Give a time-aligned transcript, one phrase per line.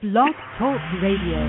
[0.00, 1.42] Blog Talk Radio.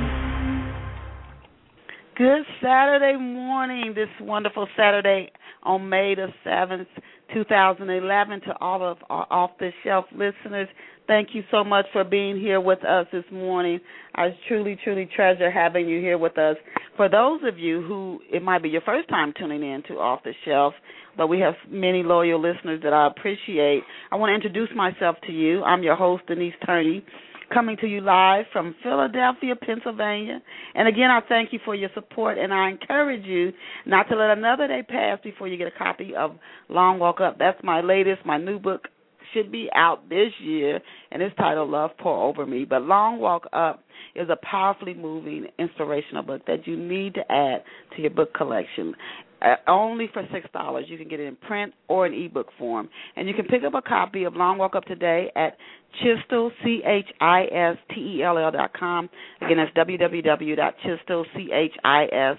[2.18, 6.88] Good Saturday morning, this wonderful Saturday on May the 7th,
[7.32, 10.68] 2011, to all of our off the shelf listeners.
[11.06, 13.82] Thank you so much for being here with us this morning.
[14.16, 16.56] I truly, truly treasure having you here with us.
[16.98, 20.22] For those of you who it might be your first time tuning in to Off
[20.24, 20.74] the Shelf,
[21.16, 25.32] but we have many loyal listeners that I appreciate, I want to introduce myself to
[25.32, 25.62] you.
[25.62, 27.06] I'm your host, Denise Turney
[27.54, 30.42] coming to you live from Philadelphia, Pennsylvania.
[30.76, 33.52] And again, I thank you for your support, and I encourage you
[33.86, 36.38] not to let another day pass before you get a copy of
[36.70, 37.38] Long Walk Up.
[37.38, 38.88] That's my latest, my new book
[39.34, 40.80] should be out this year,
[41.12, 42.66] and it's titled Love Pour Over Me.
[42.66, 43.84] But Long Walk Up
[44.16, 47.64] is a powerfully moving, inspirational book that you need to add
[47.96, 48.96] to your book collection.
[49.42, 50.86] Uh, only for six dollars.
[50.90, 53.74] You can get it in print or in ebook form, and you can pick up
[53.74, 55.56] a copy of Long Walk Up today at
[56.04, 59.10] Chistell C H I S T E L L dot com.
[59.42, 62.38] Again, that's www dot Chistell C H I S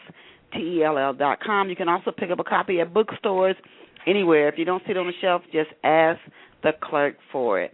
[0.52, 1.70] T E L L dot com.
[1.70, 3.56] You can also pick up a copy at bookstores
[4.06, 4.48] anywhere.
[4.48, 6.20] If you don't see it on the shelf, just ask
[6.62, 7.72] the clerk for it.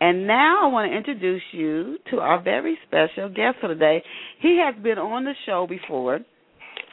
[0.00, 4.04] And now I want to introduce you to our very special guest for today.
[4.40, 6.20] He has been on the show before.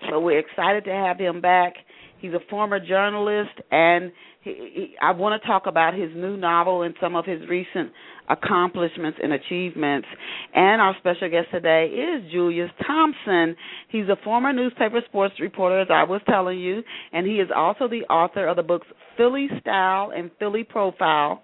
[0.09, 1.73] So we're excited to have him back.
[2.19, 6.83] He's a former journalist, and he, he, I want to talk about his new novel
[6.83, 7.91] and some of his recent
[8.29, 10.07] accomplishments and achievements.
[10.53, 13.55] And our special guest today is Julius Thompson.
[13.89, 17.87] He's a former newspaper sports reporter, as I was telling you, and he is also
[17.87, 21.43] the author of the books Philly Style and Philly Profile,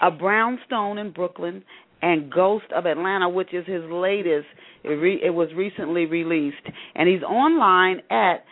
[0.00, 1.64] A Brownstone in Brooklyn,
[2.02, 4.46] and Ghost of Atlanta, which is his latest.
[4.84, 8.44] It, re- it was recently released, and he's online at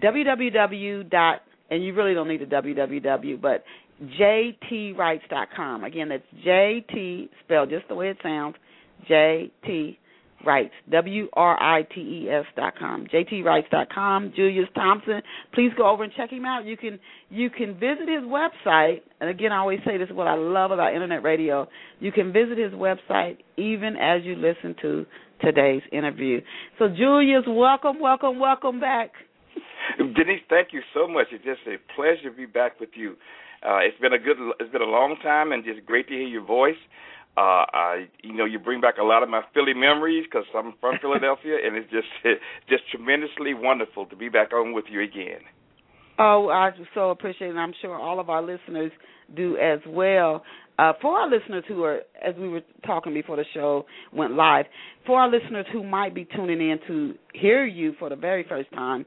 [0.00, 1.10] www.
[1.10, 3.64] dot and you really don't need the www, but
[4.02, 5.84] jtwrites.com.
[5.84, 8.56] Again, that's jt spelled just the way it sounds,
[9.10, 9.96] jt
[10.46, 15.20] Writes, W R I T E S dot com, JT Writes dot com, Julius Thompson.
[15.52, 16.64] Please go over and check him out.
[16.64, 20.28] You can you can visit his website, and again, I always say this is what
[20.28, 21.66] I love about internet radio.
[21.98, 25.06] You can visit his website even as you listen to
[25.40, 26.40] today's interview.
[26.78, 29.10] So, Julius, welcome, welcome, welcome back.
[29.98, 31.26] Denise, thank you so much.
[31.32, 33.16] It's just a pleasure to be back with you.
[33.62, 36.28] Uh, it's been a good, it's been a long time, and just great to hear
[36.28, 36.78] your voice.
[37.38, 40.74] Uh, I, you know, you bring back a lot of my Philly memories because I'm
[40.80, 42.08] from Philadelphia, and it's just
[42.68, 45.42] just tremendously wonderful to be back on with you again.
[46.18, 47.50] Oh, I so appreciate it.
[47.50, 48.90] And I'm sure all of our listeners
[49.36, 50.42] do as well.
[50.78, 54.64] Uh, for our listeners who are, as we were talking before the show went live,
[55.04, 58.70] for our listeners who might be tuning in to hear you for the very first
[58.72, 59.04] time,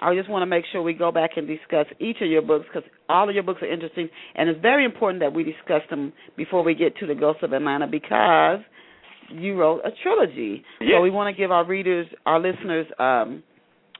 [0.00, 2.66] I just want to make sure we go back and discuss each of your books
[2.66, 6.12] because all of your books are interesting, and it's very important that we discuss them
[6.36, 8.58] before we get to the Ghost of Atlanta because
[9.30, 10.64] you wrote a trilogy.
[10.80, 10.90] Yes.
[10.92, 13.44] So we want to give our readers, our listeners, um,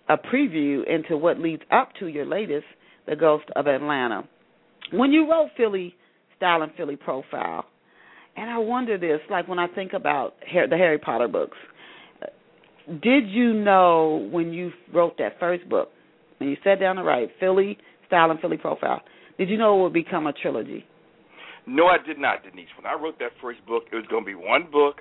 [0.09, 2.67] a preview into what leads up to your latest,
[3.07, 4.29] The Ghost of Atlanta.
[4.93, 5.95] When you wrote Philly
[6.43, 7.67] Style and Philly Profile,
[8.37, 11.57] and I wonder this, like when I think about the Harry Potter books,
[13.01, 15.91] did you know when you wrote that first book,
[16.39, 19.03] when you sat down to write Philly Style and Philly Profile,
[19.39, 20.85] did you know it would become a trilogy?
[21.65, 22.67] No, I did not, Denise.
[22.77, 24.97] When I wrote that first book, it was going to be one book,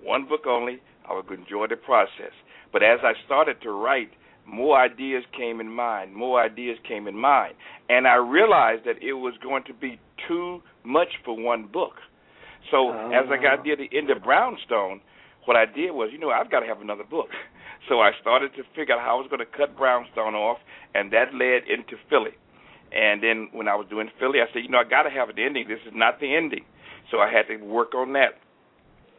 [0.00, 0.78] one book only.
[1.10, 2.30] I would enjoy the process.
[2.72, 4.10] But as I started to write,
[4.46, 7.54] more ideas came in mind, more ideas came in mind.
[7.88, 11.94] And I realized that it was going to be too much for one book.
[12.70, 13.12] So oh.
[13.14, 13.62] as I got oh.
[13.62, 15.00] near the end of Brownstone,
[15.44, 17.28] what I did was, you know, I've got to have another book.
[17.88, 20.58] So I started to figure out how I was going to cut Brownstone off,
[20.94, 22.36] and that led into Philly.
[22.92, 25.30] And then when I was doing Philly, I said, you know, I got to have
[25.30, 25.64] an ending.
[25.68, 26.66] This is not the ending.
[27.10, 28.36] So I had to work on that.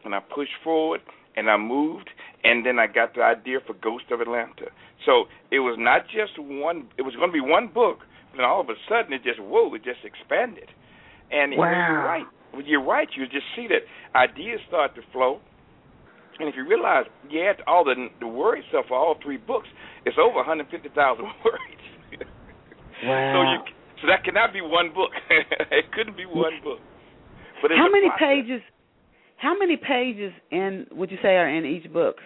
[0.04, 1.00] And I pushed forward,
[1.36, 2.10] and I moved,
[2.44, 4.70] and then I got the idea for Ghost of Atlanta.
[5.04, 6.88] So it was not just one.
[6.98, 7.98] It was going to be one book,
[8.32, 10.68] and all of a sudden it just whoa, it just expanded.
[11.30, 11.70] And wow.
[11.70, 13.86] you're right, when you're right, you just see that
[14.18, 15.40] ideas start to flow,
[16.38, 19.68] and if you realize yeah, all the the word stuff for all three books,
[20.04, 22.26] it's over 150,000 words.
[23.04, 23.32] wow.
[23.34, 23.58] So you
[24.02, 25.10] so that cannot be one book.
[25.30, 26.78] it couldn't be one book.
[27.62, 28.62] But how many pages?
[29.36, 32.16] How many pages in would you say are in each book?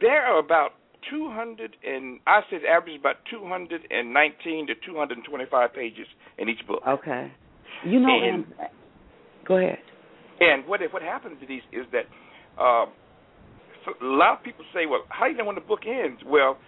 [0.00, 0.72] There are about
[1.10, 6.06] 200 and I said average about 219 to 225 pages
[6.38, 6.82] in each book.
[6.86, 7.32] Okay.
[7.84, 8.44] You know, and,
[9.46, 9.78] go ahead.
[10.40, 12.06] And what what happens to these is that
[12.62, 12.92] um,
[13.84, 16.22] so a lot of people say, well, how do you know when the book ends?
[16.24, 16.58] Well,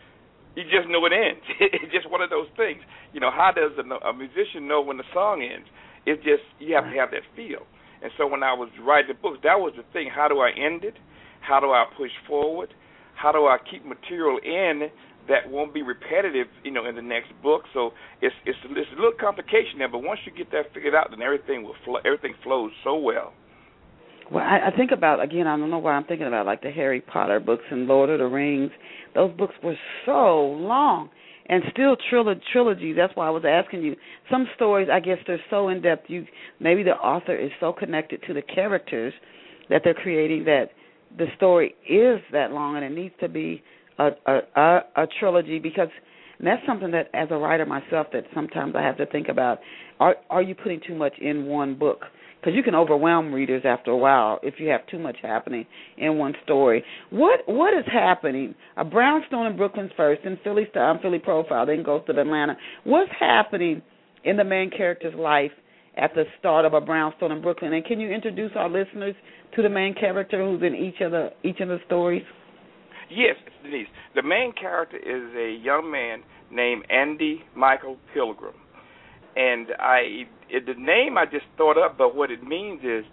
[0.57, 1.43] you just know it ends.
[1.61, 2.83] it's just one of those things.
[3.13, 5.67] You know, how does a, a musician know when the song ends?
[6.07, 7.67] It's just you have to have that feel.
[8.03, 10.11] And so when I was writing the books, that was the thing.
[10.15, 10.95] How do I end it?
[11.41, 12.75] How do I push forward?
[13.17, 14.91] How do I keep material in
[15.29, 17.63] that won't be repetitive, you know, in the next book?
[17.73, 21.09] So it's it's it's a little complication there, but once you get that figured out,
[21.11, 23.33] then everything will flow, everything flows so well.
[24.31, 25.47] Well, I, I think about again.
[25.47, 28.19] I don't know why I'm thinking about like the Harry Potter books and Lord of
[28.19, 28.71] the Rings.
[29.15, 29.77] Those books were
[30.07, 31.11] so long
[31.47, 32.97] and still trilo- trilogies.
[32.97, 33.97] That's why I was asking you.
[34.31, 36.05] Some stories, I guess, they're so in depth.
[36.09, 36.27] You
[36.61, 39.13] maybe the author is so connected to the characters
[39.69, 40.71] that they're creating that
[41.17, 43.63] the story is that long, and it needs to be
[43.99, 45.89] a a, a, a trilogy because.
[46.37, 49.61] And that's something that, as a writer myself, that sometimes I have to think about.
[50.01, 52.01] Are are you putting too much in one book?
[52.45, 55.65] because you can overwhelm readers after a while if you have too much happening
[55.97, 56.85] in one story.
[57.09, 58.55] What what is happening?
[58.77, 62.57] A brownstone in Brooklyn's first, and Philly style, Philly profile, then goes to Atlanta.
[62.85, 63.81] What's happening
[64.25, 65.53] in the main character's life
[65.97, 67.73] at the start of a brownstone in Brooklyn?
[67.73, 69.15] And can you introduce our listeners
[69.57, 72.25] to the main character who's in each of the each of the stories?
[73.15, 73.87] Yes, it's Denise.
[74.15, 78.55] The main character is a young man named Andy Michael Pilgrim
[79.37, 83.05] and I it, the name I just thought up, but what it means is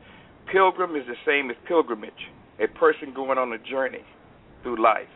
[0.52, 4.06] pilgrim is the same as pilgrimage, a person going on a journey
[4.62, 5.10] through life.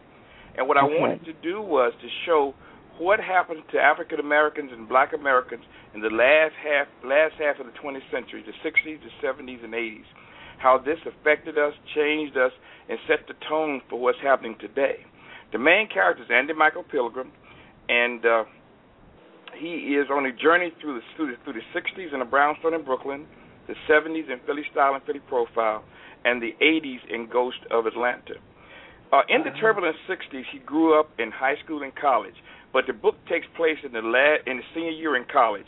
[0.57, 0.95] And what okay.
[0.95, 2.53] I wanted to do was to show
[2.97, 7.67] what happened to African Americans and Black Americans in the last half last half of
[7.67, 10.09] the 20th century, the 60s, the 70s, and 80s.
[10.57, 12.51] How this affected us, changed us,
[12.89, 15.05] and set the tone for what's happening today.
[15.51, 17.31] The main character is Andy Michael Pilgrim,
[17.89, 18.43] and uh,
[19.57, 22.73] he is on a journey through the through the, through the 60s in a brownstone
[22.73, 23.25] in Brooklyn,
[23.67, 25.83] the 70s in Philly style and Philly profile,
[26.25, 28.35] and the 80s in Ghost of Atlanta.
[29.13, 32.35] Uh, in the turbulent 60s, he grew up in high school and college,
[32.73, 34.01] but the book takes place in the
[34.45, 35.67] in the senior year in college,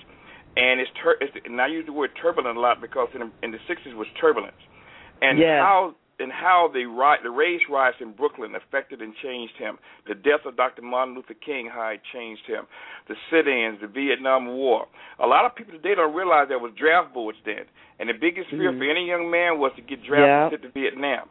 [0.57, 3.31] and it's, tur- it's and I use the word turbulent a lot because in the,
[3.44, 4.57] in the 60s was turbulence,
[5.21, 5.59] and yes.
[5.61, 6.83] how and how the
[7.23, 9.77] the race riots in Brooklyn affected and changed him.
[10.07, 10.81] The death of Dr.
[10.81, 12.65] Martin Luther King, how it changed him.
[13.07, 14.87] The sit-ins, the Vietnam War.
[15.19, 17.69] A lot of people today don't realize there was draft boards then,
[17.99, 18.79] and the biggest fear mm-hmm.
[18.79, 20.67] for any young man was to get drafted yeah.
[20.67, 21.29] to Vietnam.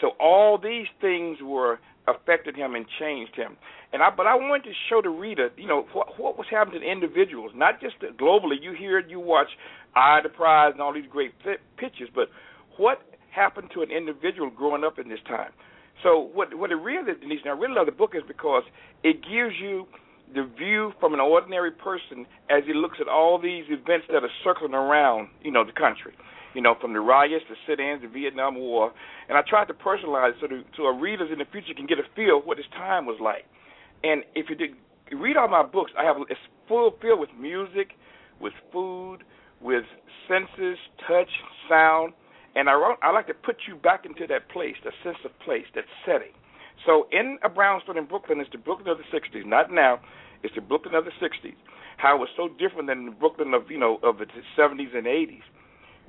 [0.00, 1.78] So all these things were
[2.08, 3.56] affected him and changed him.
[3.92, 6.80] And I, but I wanted to show the reader, you know, what, what was happening
[6.80, 8.56] to individuals, not just globally.
[8.60, 9.48] You hear it, you watch
[9.94, 11.32] Eye the Prize and all these great
[11.76, 12.28] pictures, but
[12.76, 15.52] what happened to an individual growing up in this time.
[16.02, 18.62] So what what it really Denise, and I really love the book is because
[19.04, 19.86] it gives you
[20.34, 24.30] the view from an ordinary person as he looks at all these events that are
[24.44, 26.12] circling around, you know, the country.
[26.54, 28.92] You know, from the riots, the sit-ins, the Vietnam War,
[29.28, 31.86] and I tried to personalize it so, the, so our readers in the future can
[31.86, 33.44] get a feel of what this time was like.
[34.02, 34.70] And if you did
[35.12, 37.90] read all my books, I have it's full filled with music,
[38.40, 39.18] with food,
[39.60, 39.84] with
[40.26, 41.30] senses, touch,
[41.68, 42.14] sound,
[42.54, 45.30] and I, wrote, I like to put you back into that place, that sense of
[45.44, 46.34] place, that setting.
[46.86, 49.44] So in a brownstone in Brooklyn, it's the Brooklyn of the '60s.
[49.44, 50.00] Not now,
[50.42, 51.54] it's the Brooklyn of the '60s.
[51.98, 54.26] How it was so different than the Brooklyn of you know of the
[54.56, 55.44] '70s and '80s.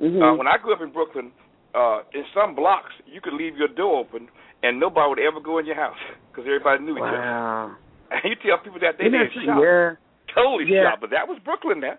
[0.02, 0.22] Mm-hmm.
[0.22, 1.32] Uh, when I grew up in Brooklyn,
[1.76, 4.30] uh, in some blocks you could leave your door open
[4.64, 6.00] and nobody would ever go in your house
[6.30, 7.76] because everybody knew each wow.
[7.76, 7.78] other.
[8.12, 9.96] And you tell people that they didn't shop, yeah.
[10.36, 10.84] totally yeah.
[10.84, 11.96] shop, but that was Brooklyn then.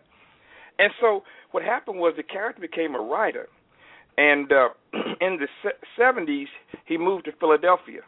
[0.79, 3.49] And so what happened was the character became a writer
[4.19, 4.69] and uh,
[5.20, 5.49] in the
[5.99, 6.49] seventies,
[6.85, 8.00] he moved to Philadelphia.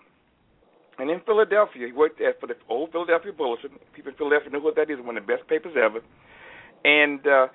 [0.98, 3.70] And in Philadelphia, he worked at for the old Philadelphia Bulletin.
[3.94, 6.00] People in Philadelphia know what that is, one of the best papers ever.
[6.84, 7.46] And uh,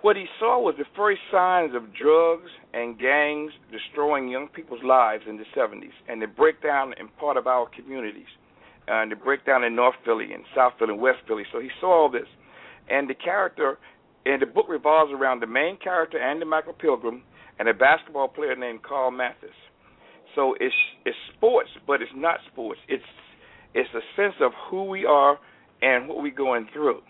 [0.00, 5.24] what he saw was the first signs of drugs and gangs destroying young people's lives
[5.28, 8.30] in the 70s, and the breakdown in part of our communities,
[8.88, 11.44] uh, and the breakdown in North Philly and South Philly and West Philly.
[11.52, 12.28] So he saw all this,
[12.88, 13.78] and the character,
[14.24, 17.22] and the book revolves around the main character, Andy Michael Pilgrim,
[17.58, 19.50] and a basketball player named Carl Mathis.
[20.34, 20.74] So it's
[21.04, 22.80] it's sports, but it's not sports.
[22.88, 23.02] It's
[23.74, 25.38] it's a sense of who we are
[25.82, 27.00] and what we're going through.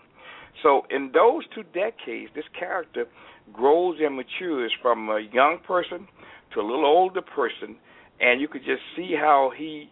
[0.63, 3.05] So in those two decades, this character
[3.53, 6.07] grows and matures from a young person
[6.53, 7.77] to a little older person,
[8.19, 9.89] and you could just see how he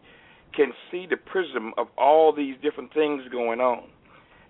[0.56, 3.84] can see the prism of all these different things going on.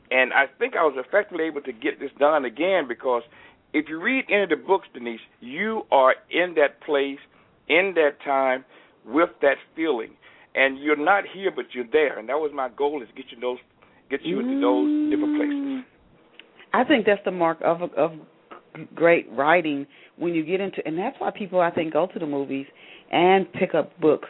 [0.10, 3.24] And I think I was effectively able to get this done again because
[3.74, 7.20] if you read any of the books, Denise, you are in that place,
[7.68, 8.66] in that time,
[9.06, 10.12] with that feeling,
[10.56, 12.18] and you're not here, but you're there.
[12.18, 13.58] And that was my goal: is get you those,
[14.10, 15.54] get you into those different places.
[15.54, 15.84] Mm.
[16.74, 18.12] I think that's the mark of of
[18.94, 22.26] great writing when you get into, and that's why people I think go to the
[22.26, 22.66] movies
[23.12, 24.30] and pick up books.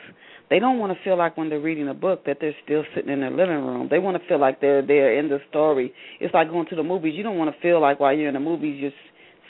[0.50, 3.12] They don't want to feel like when they're reading a book that they're still sitting
[3.12, 3.90] in their living room.
[3.92, 5.94] They want to feel like they're there in the story.
[6.22, 7.16] It's like going to the movies.
[7.18, 8.92] You don't want to feel like while you're in the movies you're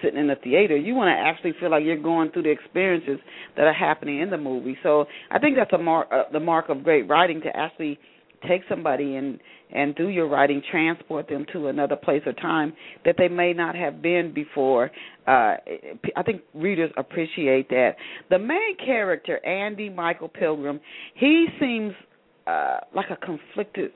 [0.01, 0.77] sitting in the theater.
[0.77, 3.19] You want to actually feel like you're going through the experiences
[3.55, 4.77] that are happening in the movie.
[4.83, 7.99] So I think that's a mark, uh, the mark of great writing to actually
[8.47, 9.39] take somebody and
[9.69, 12.71] and through your writing transport them to another place or time
[13.03, 14.89] that they may not have been before.
[15.27, 15.55] Uh,
[16.15, 17.95] I think readers appreciate that.
[18.29, 20.79] The main character, Andy Michael Pilgrim,
[21.15, 21.93] he seems
[22.45, 23.91] uh, like a conflicted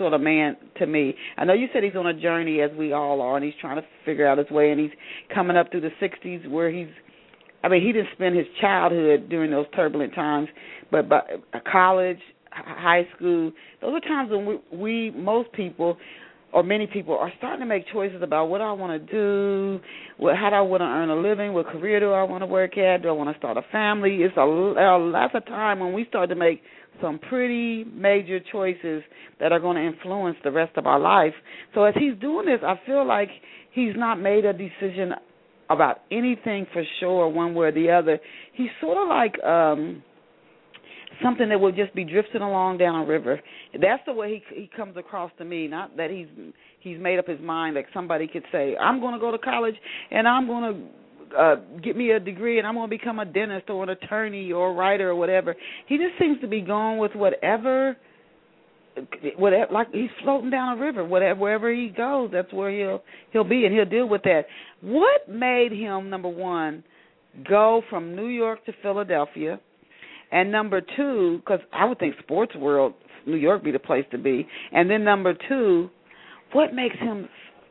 [0.00, 1.14] sort of man to me.
[1.36, 3.76] I know you said he's on a journey as we all are, and he's trying
[3.76, 4.90] to figure out his way, and he's
[5.32, 6.88] coming up through the '60s where he's.
[7.62, 10.48] I mean, he didn't spend his childhood during those turbulent times,
[10.90, 12.18] but but uh, college,
[12.50, 13.52] high school,
[13.82, 15.98] those are times when we, we most people
[16.52, 19.80] or many people are starting to make choices about what I want to do,
[20.16, 22.46] what how do I want to earn a living, what career do I want to
[22.46, 24.16] work at, do I want to start a family?
[24.22, 26.62] It's a, a that's a time when we start to make
[27.00, 29.02] some pretty major choices
[29.38, 31.34] that are going to influence the rest of our life.
[31.74, 33.28] So as he's doing this, I feel like
[33.72, 35.12] he's not made a decision
[35.68, 38.18] about anything for sure one way or the other.
[38.54, 40.02] He's sort of like um
[41.22, 43.40] something that will just be drifting along down a river.
[43.72, 45.68] That's the way he he comes across to me.
[45.68, 46.26] Not that he's
[46.80, 49.76] he's made up his mind like somebody could say, "I'm going to go to college
[50.10, 50.99] and I'm going to
[51.36, 54.52] uh get me a degree and I'm going to become a dentist or an attorney
[54.52, 55.54] or a writer or whatever.
[55.86, 57.96] He just seems to be going with whatever
[59.36, 61.04] whatever like he's floating down a river.
[61.04, 64.42] Whatever wherever he goes that's where he'll he'll be and he'll deal with that.
[64.80, 66.84] What made him number 1
[67.48, 69.60] go from New York to Philadelphia?
[70.32, 72.94] And number 2 cuz I would think sports world
[73.26, 74.48] New York be the place to be.
[74.72, 75.90] And then number 2
[76.52, 77.28] what makes him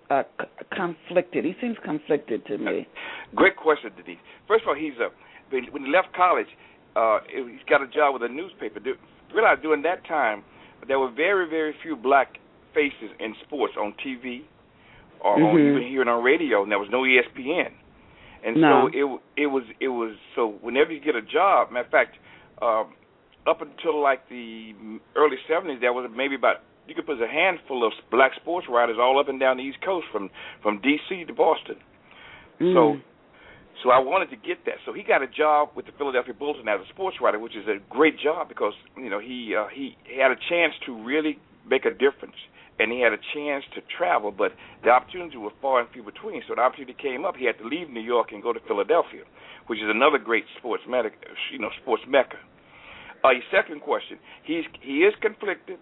[0.09, 1.45] uh, c- conflicted.
[1.45, 2.87] He seems conflicted to me.
[3.35, 4.19] Great question, Denise.
[4.47, 5.09] First of all, he's a
[5.51, 6.47] when he left college,
[6.95, 8.79] uh, he's got a job with a newspaper.
[9.33, 10.43] Realize during that time,
[10.87, 12.37] there were very, very few black
[12.73, 14.41] faces in sports on TV
[15.21, 15.45] or mm-hmm.
[15.45, 17.71] on, even hearing on radio, and there was no ESPN.
[18.45, 18.89] And no.
[18.93, 18.97] so
[19.37, 22.15] it it was it was so whenever you get a job, matter of fact,
[22.61, 22.93] um,
[23.45, 24.71] up until like the
[25.15, 28.98] early '70s, there was maybe about you could put a handful of black sports writers
[29.00, 30.29] all up and down the East Coast from
[30.62, 31.25] from D.C.
[31.25, 31.77] to Boston.
[32.60, 32.74] Mm.
[32.74, 33.01] So
[33.84, 34.75] so I wanted to get that.
[34.86, 37.65] So he got a job with the Philadelphia Bulletin as a sports writer, which is
[37.67, 41.86] a great job because you know he uh, he had a chance to really make
[41.86, 42.36] a difference,
[42.79, 44.31] and he had a chance to travel.
[44.31, 44.51] But
[44.84, 46.43] the opportunities were far and few between.
[46.48, 47.36] So the opportunity came up.
[47.38, 49.24] He had to leave New York and go to Philadelphia,
[49.67, 51.13] which is another great sports medic,
[51.51, 52.38] you know, sports mecca.
[53.24, 55.79] Uh, your second question, he's he is conflicted.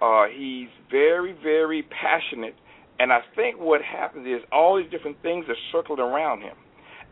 [0.00, 2.54] Uh, he's very, very passionate,
[2.98, 6.56] and I think what happens is all these different things are circled around him,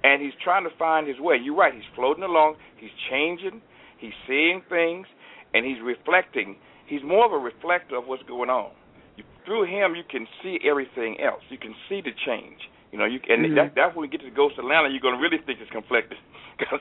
[0.02, 1.36] and he's trying to find his way.
[1.42, 3.62] You're right; he's floating along, he's changing,
[3.98, 5.06] he's seeing things,
[5.54, 6.56] and he's reflecting.
[6.86, 8.72] He's more of a reflector of what's going on.
[9.16, 11.40] You, through him, you can see everything else.
[11.48, 12.60] You can see the change.
[12.92, 13.56] You know, you and mm-hmm.
[13.56, 15.70] that, that's when we get to the Ghost Atlanta, you're going to really think it's
[15.70, 16.18] conflicted,
[16.58, 16.78] because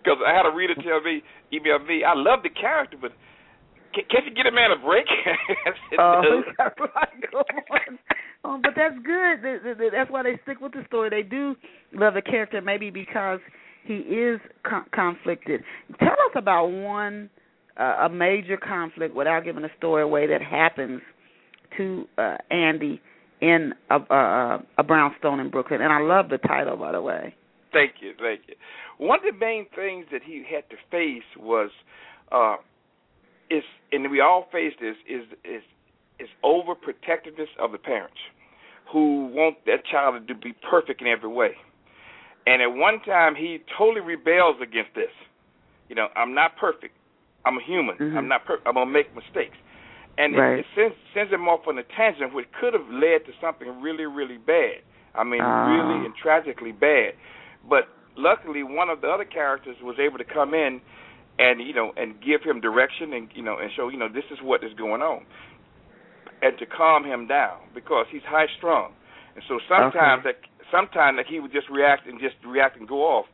[0.00, 1.20] because I had a reader tell me,
[1.52, 3.12] email me, I love the character, but
[4.10, 5.06] can't you get a man a break?
[5.98, 6.42] oh,
[8.44, 9.42] um, but that's good.
[9.92, 11.10] That's why they stick with the story.
[11.10, 11.56] They do
[11.92, 13.40] love the character, maybe because
[13.84, 15.62] he is con- conflicted.
[15.98, 17.30] Tell us about one
[17.78, 21.00] uh, a major conflict without giving the story away that happens
[21.76, 23.00] to uh, Andy
[23.40, 25.82] in a, a, a brownstone in Brooklyn.
[25.82, 27.34] And I love the title, by the way.
[27.72, 28.54] Thank you, thank you.
[28.98, 31.70] One of the main things that he had to face was
[32.32, 32.56] uh,
[33.50, 33.62] is
[33.92, 35.62] and we all face this is is
[36.18, 38.16] is overprotectiveness of the parents
[38.92, 41.50] who want their child to be perfect in every way.
[42.46, 45.10] And at one time he totally rebels against this.
[45.88, 46.94] You know, I'm not perfect.
[47.44, 47.96] I'm a human.
[47.96, 48.16] Mm-hmm.
[48.16, 48.66] I'm not perfect.
[48.66, 49.56] I'm gonna make mistakes.
[50.18, 50.58] And right.
[50.58, 53.80] it, it sends sends him off on a tangent which could have led to something
[53.82, 54.82] really, really bad.
[55.14, 55.66] I mean, uh.
[55.66, 57.14] really and tragically bad.
[57.68, 60.80] But luckily, one of the other characters was able to come in
[61.38, 64.24] and you know and give him direction and you know and show you know this
[64.30, 65.24] is what is going on.
[66.42, 68.92] And to calm him down because he's high strung.
[69.34, 70.36] And so sometimes okay.
[70.36, 73.26] that sometimes that he would just react and just react and go off.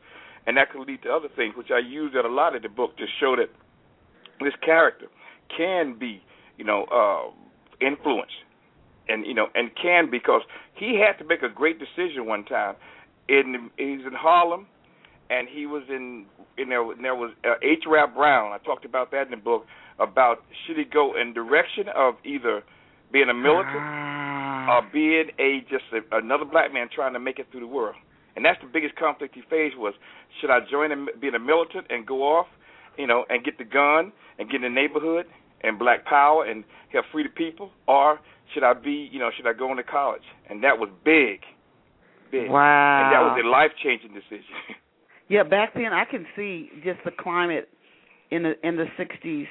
[0.47, 2.69] And that could lead to other things which I use that a lot in the
[2.69, 3.49] book to show that
[4.39, 5.07] this character
[5.55, 6.21] can be
[6.57, 7.31] you know uh
[7.85, 8.35] influenced.
[9.07, 10.41] And you know and can because
[10.75, 12.75] he had to make a great decision one time
[13.27, 14.67] in he's in Harlem
[15.33, 16.25] and he was in
[16.57, 17.83] you know and there was uh, H.
[17.87, 18.51] Rap Brown.
[18.51, 19.65] I talked about that in the book
[19.99, 22.63] about should he go in direction of either
[23.11, 24.77] being a militant ah.
[24.77, 27.95] or being a just a, another black man trying to make it through the world.
[28.35, 29.93] And that's the biggest conflict he faced was
[30.41, 32.47] should I join him being a militant and go off,
[32.97, 35.25] you know, and get the gun and get in the neighborhood
[35.61, 38.19] and black power and help free the people, or
[38.53, 40.23] should I be, you know, should I go into college?
[40.49, 41.41] And that was big,
[42.31, 42.49] big.
[42.49, 43.05] Wow.
[43.05, 44.57] And that was a life changing decision.
[45.29, 47.69] yeah, back then I can see just the climate
[48.31, 49.47] in the in the sixties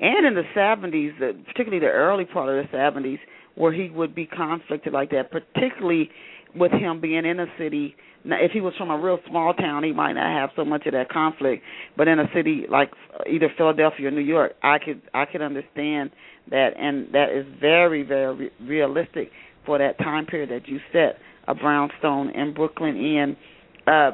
[0.00, 1.12] and in the seventies,
[1.46, 3.18] particularly the early part of the seventies,
[3.54, 6.10] where he would be conflicted like that, particularly
[6.54, 7.96] with him being in a city.
[8.24, 10.84] Now, if he was from a real small town, he might not have so much
[10.86, 11.62] of that conflict.
[11.96, 12.90] But in a city like
[13.30, 16.10] either Philadelphia or New York, I could I could understand
[16.50, 19.30] that, and that is very very realistic
[19.64, 21.18] for that time period that you set
[21.48, 23.36] a brownstone in Brooklyn in.
[23.86, 24.12] Uh,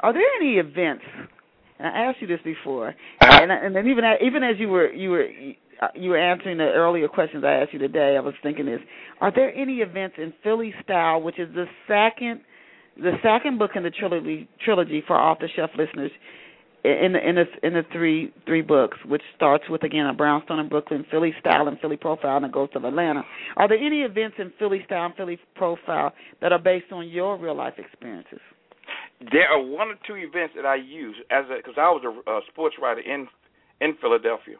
[0.00, 1.04] are there any events?
[1.78, 3.42] And I asked you this before, uh-huh.
[3.42, 5.26] and, and then even even as you were you were
[5.94, 8.80] you were answering the earlier questions I asked you today, I was thinking this:
[9.20, 12.40] Are there any events in Philly Style, which is the second
[12.96, 16.12] the second book in the trilogy trilogy for off the shelf listeners?
[16.84, 20.58] in the in the in the three three books, which starts with again a brownstone
[20.58, 23.22] in Brooklyn, Philly style, and Philly profile, and a ghost of Atlanta.
[23.56, 26.12] Are there any events in Philly style and Philly profile
[26.42, 28.40] that are based on your real life experiences?
[29.32, 32.40] There are one or two events that I use as because I was a, a
[32.50, 33.28] sports writer in
[33.80, 34.56] in Philadelphia,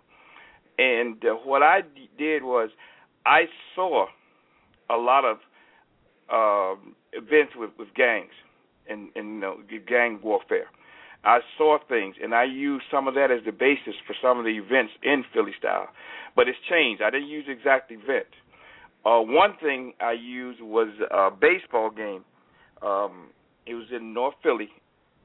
[0.78, 2.70] and uh, what I d- did was
[3.26, 3.44] I
[3.74, 4.06] saw
[4.90, 5.38] a lot of
[6.30, 6.80] uh,
[7.12, 8.32] events with with gangs
[8.88, 9.56] and and you know
[9.86, 10.66] gang warfare
[11.24, 14.44] I saw things, and I used some of that as the basis for some of
[14.44, 15.88] the events in Philly style.
[16.36, 17.02] But it's changed.
[17.02, 18.26] I didn't use the exact event.
[19.06, 22.24] Uh, one thing I used was a baseball game.
[22.82, 23.28] Um,
[23.66, 24.68] it was in North Philly,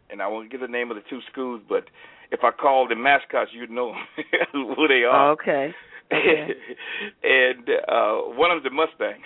[0.10, 1.86] and I won't give the name of the two schools, but
[2.32, 3.94] if I called the mascots, you'd know
[4.52, 5.30] who they are.
[5.30, 5.74] Oh, okay.
[6.12, 6.48] okay.
[7.24, 9.24] and uh, one of them's the Mustangs.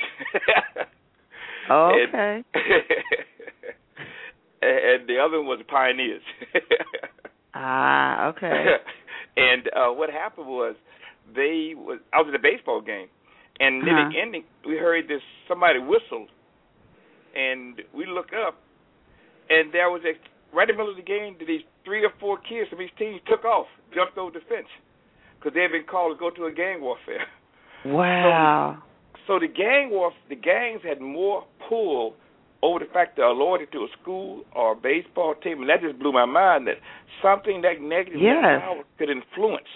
[1.71, 2.43] okay.
[4.61, 6.21] And, and the other one was the Pioneers.
[7.53, 8.65] ah, okay.
[9.35, 10.75] and uh what happened was
[11.35, 13.07] they was I was at a baseball game,
[13.59, 14.09] and near uh-huh.
[14.09, 16.29] the ending we heard this somebody whistled,
[17.35, 18.55] and we look up,
[19.49, 20.13] and there was a
[20.55, 23.19] right in the middle of the game these three or four kids from each team
[23.27, 24.69] took off, jumped over the fence,
[25.37, 27.27] because they had been called to go to a gang warfare.
[27.85, 28.77] Wow.
[29.27, 32.15] So, so the gang war, the gangs had more pull
[32.63, 35.81] over the fact that I loyalty to a school or a baseball team, and that
[35.81, 36.79] just blew my mind that
[37.21, 38.63] something that negative yes.
[38.97, 39.67] could influence.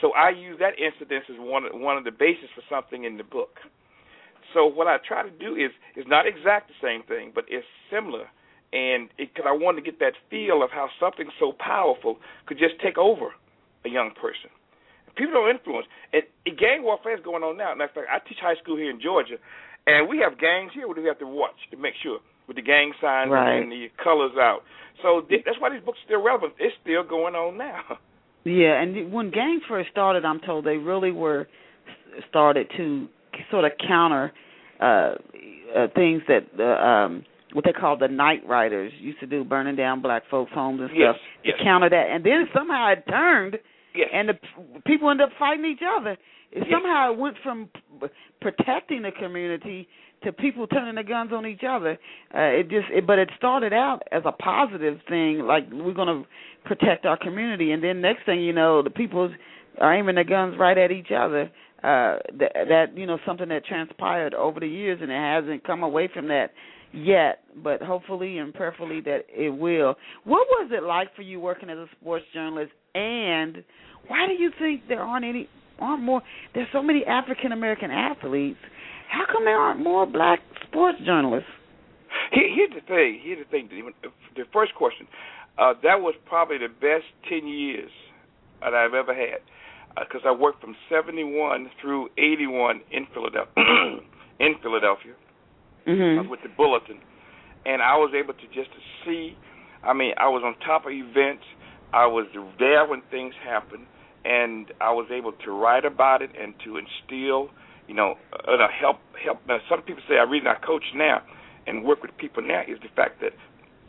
[0.00, 3.24] So I use that incident as one one of the basis for something in the
[3.24, 3.58] book.
[4.54, 7.66] So what I try to do is is not exact the same thing, but it's
[7.90, 8.30] similar,
[8.72, 12.80] and because I wanted to get that feel of how something so powerful could just
[12.82, 13.32] take over
[13.84, 14.48] a young person.
[15.16, 15.86] People don't influence.
[16.12, 17.72] And, and gang warfare is going on now.
[17.72, 19.36] In fact, I teach high school here in Georgia,
[19.86, 22.92] and we have gangs here we have to watch to make sure with the gang
[23.00, 23.58] signs right.
[23.58, 24.60] and the colors out.
[25.02, 26.54] So th- that's why these books are still relevant.
[26.58, 27.98] It's still going on now.
[28.44, 31.46] Yeah, and when gangs first started, I'm told they really were
[32.28, 33.06] started to
[33.52, 34.32] sort of counter
[34.80, 39.44] uh, uh things that the um what they call the night riders used to do,
[39.44, 41.54] burning down black folks' homes and stuff yes.
[41.58, 42.06] to counter that.
[42.10, 43.58] And then somehow it turned,
[43.94, 44.08] yes.
[44.12, 44.34] and the
[44.86, 46.12] people ended up fighting each other.
[46.50, 46.66] It Yes.
[46.70, 47.68] somehow it went from
[48.40, 49.88] protecting the community
[50.22, 51.98] to people turning their guns on each other.
[52.34, 56.22] Uh, it just, it, but it started out as a positive thing, like we're going
[56.22, 56.28] to
[56.64, 59.32] protect our community, and then next thing you know, the people
[59.80, 61.50] are aiming their guns right at each other.
[61.82, 65.82] Uh, that, that you know something that transpired over the years, and it hasn't come
[65.82, 66.52] away from that
[66.92, 67.40] yet.
[67.62, 69.94] But hopefully and prayerfully that it will.
[70.24, 73.64] What was it like for you working as a sports journalist, and
[74.08, 76.22] why do you think there aren't any aren't more?
[76.54, 78.58] There's so many African American athletes.
[79.10, 81.48] How come there aren't more black sports journalists?
[82.32, 83.20] Here's the thing.
[83.22, 83.68] Here's the thing.
[84.36, 85.06] The first question.
[85.58, 87.90] Uh, that was probably the best ten years
[88.60, 89.40] that I've ever had,
[89.98, 93.52] because uh, I worked from '71 through '81 in Philadelphia.
[94.40, 95.12] in Philadelphia,
[95.86, 96.26] mm-hmm.
[96.26, 96.98] uh, with the Bulletin,
[97.66, 99.36] and I was able to just to see.
[99.82, 101.44] I mean, I was on top of events.
[101.92, 102.26] I was
[102.58, 103.86] there when things happened,
[104.24, 107.50] and I was able to write about it and to instill,
[107.88, 109.38] you know, uh, help help.
[109.48, 111.22] Now, some people say I reason I coach now
[111.66, 113.32] and work with people now is the fact that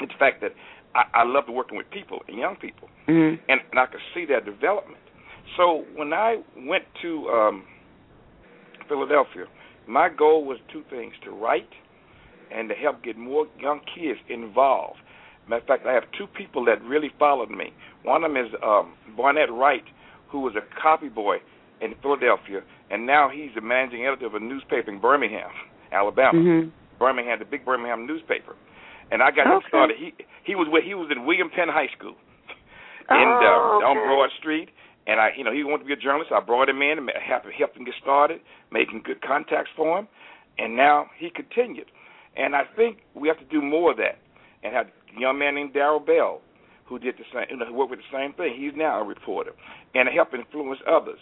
[0.00, 0.52] it's the fact that
[0.94, 3.40] I, I love working with people and young people, mm-hmm.
[3.48, 5.00] and, and I could see their development.
[5.56, 7.64] So when I went to um,
[8.88, 9.44] Philadelphia,
[9.86, 11.70] my goal was two things: to write
[12.54, 14.98] and to help get more young kids involved.
[15.48, 17.72] Matter of fact, I have two people that really followed me.
[18.02, 19.84] One of them is um, Barnett Wright,
[20.30, 21.36] who was a copy boy
[21.80, 25.50] in Philadelphia, and now he's the managing editor of a newspaper in Birmingham,
[25.92, 26.38] Alabama.
[26.38, 26.68] Mm-hmm.
[26.98, 28.54] Birmingham, the big Birmingham newspaper.
[29.10, 29.54] And I got okay.
[29.54, 29.96] him started.
[29.98, 33.84] He he was with, he was in William Penn High School, oh, in uh, okay.
[33.84, 34.70] on Broad Street.
[35.06, 36.32] And I, you know, he wanted to be a journalist.
[36.32, 38.40] I brought him in and helped him get started,
[38.72, 40.08] making good contacts for him.
[40.58, 41.90] and now he continued.
[42.36, 44.18] And I think we have to do more of that.
[44.62, 46.40] And have a young man named Darrell Bell,
[46.86, 48.54] who did the same, you know, who worked with the same thing.
[48.58, 49.52] He's now a reporter,
[49.94, 51.18] and help influence others.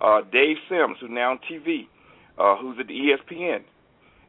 [0.00, 1.86] Uh, Dave Sims, who's now on TV,
[2.38, 3.60] uh, who's at the ESPN.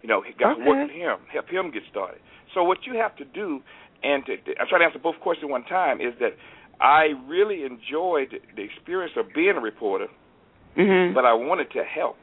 [0.02, 0.64] You know, got okay.
[0.64, 2.20] to work with him, help him get started.
[2.54, 3.62] So what you have to do,
[4.04, 6.36] and to, to, I try to answer both questions at one time, is that
[6.82, 10.08] I really enjoyed the experience of being a reporter,
[10.78, 11.14] mm-hmm.
[11.14, 12.16] but I wanted to help,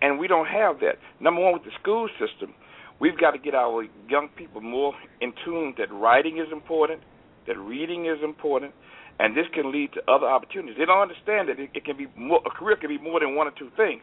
[0.00, 0.96] and we don't have that.
[1.20, 2.54] Number one, with the school system,
[3.00, 7.02] we've got to get our young people more in tune that writing is important,
[7.46, 8.72] that reading is important,
[9.18, 10.76] and this can lead to other opportunities.
[10.78, 13.34] They don't understand that it, it can be more, a career can be more than
[13.34, 14.02] one or two things.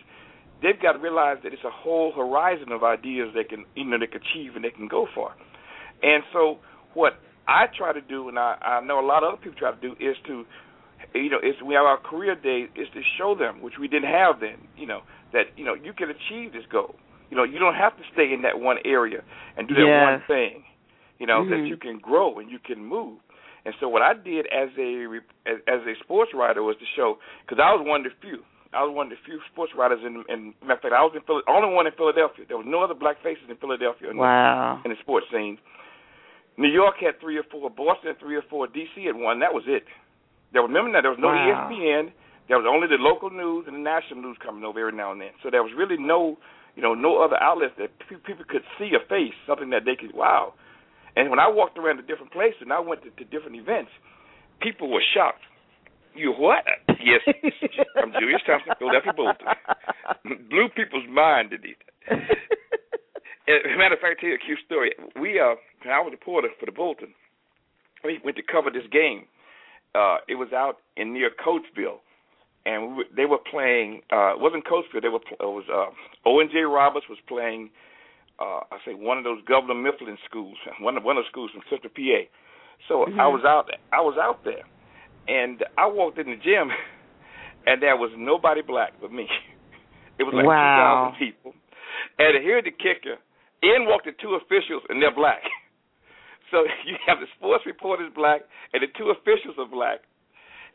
[0.61, 3.97] They've got to realize that it's a whole horizon of ideas they can you know
[3.99, 5.33] they can achieve and they can go for.
[6.03, 6.59] And so
[6.93, 9.71] what I try to do, and I, I know a lot of other people try
[9.71, 10.45] to do, is to,
[11.13, 14.09] you know, is we have our career day is to show them, which we didn't
[14.09, 15.01] have then, you know,
[15.33, 16.95] that you know you can achieve this goal.
[17.29, 19.21] You know, you don't have to stay in that one area
[19.57, 20.03] and do that yes.
[20.05, 20.63] one thing.
[21.19, 21.63] You know, mm-hmm.
[21.63, 23.19] that you can grow and you can move.
[23.65, 25.07] And so what I did as a
[25.49, 28.45] as, as a sports writer was to show because I was one of the few.
[28.73, 30.23] I was one of the few sports writers in.
[30.29, 32.45] in matter of fact, I was in Philly, only one in Philadelphia.
[32.47, 34.11] There was no other black faces in Philadelphia.
[34.11, 34.83] In wow.
[34.83, 35.57] The, in the sports scene,
[36.57, 39.39] New York had three or four, Boston had three or four, DC had one.
[39.39, 39.83] That was it.
[40.53, 41.67] There was remember that there was no wow.
[41.67, 42.15] ESPN.
[42.47, 45.19] There was only the local news and the national news coming over every now and
[45.19, 45.33] then.
[45.43, 46.37] So there was really no,
[46.77, 50.15] you know, no other outlets that people could see a face, something that they could
[50.15, 50.53] wow.
[51.15, 53.91] And when I walked around to different places and I went to, to different events,
[54.61, 55.43] people were shocked.
[56.15, 56.63] You what?
[57.03, 57.19] Yes,
[57.99, 59.47] I'm Julius Thompson, Philadelphia Bulletin.
[60.49, 61.75] Blew people's mind, did he?
[63.51, 64.95] As a matter of fact, I'll tell you a cute story.
[65.19, 67.13] We, uh, when I was a reporter for the Bulletin,
[68.03, 69.29] we went to cover this game.
[69.93, 72.01] Uh, it was out in near Coatesville,
[72.65, 74.01] and we were, they were playing.
[74.11, 75.01] Uh, it wasn't Coatesville.
[75.01, 75.23] They were.
[75.39, 75.93] It was uh,
[76.27, 76.61] Owen J.
[76.61, 77.69] Roberts was playing.
[78.37, 81.51] Uh, I say one of those Governor Mifflin schools, one of one of the schools
[81.53, 82.27] from Central PA.
[82.89, 83.19] So mm-hmm.
[83.19, 83.69] I was out.
[83.93, 84.65] I was out there,
[85.29, 86.73] and I walked in the gym,
[87.67, 89.27] and there was nobody black but me.
[90.17, 91.11] It was like wow.
[91.11, 91.51] 2,000 people.
[92.19, 93.19] And here's the kicker
[93.61, 95.43] in walked the two officials, and they're black.
[96.51, 98.41] So you have the sports reporters black,
[98.73, 99.99] and the two officials are black.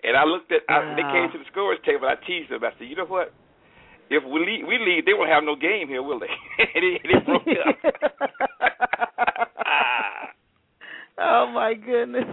[0.03, 0.81] And I looked at, wow.
[0.81, 2.09] I, they came to the scores table.
[2.09, 2.65] And I teased them.
[2.65, 3.33] I said, you know what?
[4.09, 6.27] If we leave, we leave, they won't have no game here, will they?
[6.75, 7.77] and they, they broke up.
[11.21, 12.25] oh my goodness.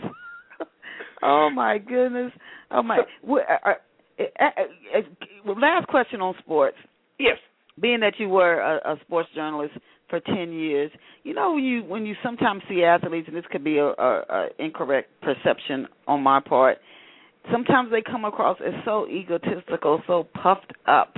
[1.22, 2.32] Oh my goodness.
[2.72, 3.00] Oh my.
[3.00, 3.74] Uh, uh,
[4.40, 6.78] uh, last question on sports.
[7.20, 7.38] Yes.
[7.80, 9.74] Being that you were a, a sports journalist
[10.10, 10.92] for ten years,
[11.24, 14.24] you know when you when you sometimes see athletes, and this could be a, a,
[14.30, 16.78] a incorrect perception on my part.
[17.52, 21.14] Sometimes they come across as so egotistical, so puffed up.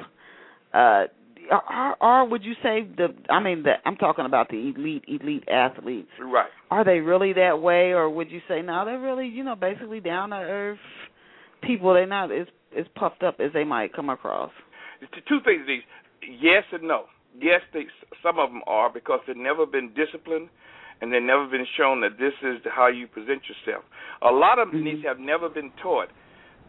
[0.73, 1.05] Uh,
[1.51, 3.07] or, or would you say the?
[3.29, 6.09] I mean, the, I'm talking about the elite, elite athletes.
[6.21, 6.49] Right.
[6.69, 8.85] Are they really that way, or would you say no?
[8.85, 10.77] They're really, you know, basically down to earth
[11.63, 11.93] people.
[11.93, 12.47] They're not as
[12.77, 14.51] as puffed up as they might come across.
[15.27, 15.61] Two things.
[15.67, 15.81] These
[16.39, 17.05] yes and no.
[17.37, 17.85] Yes, they,
[18.23, 20.49] some of them are because they've never been disciplined
[21.01, 23.83] and they've never been shown that this is how you present yourself.
[24.21, 25.07] A lot of mm-hmm.
[25.07, 26.09] have never been taught.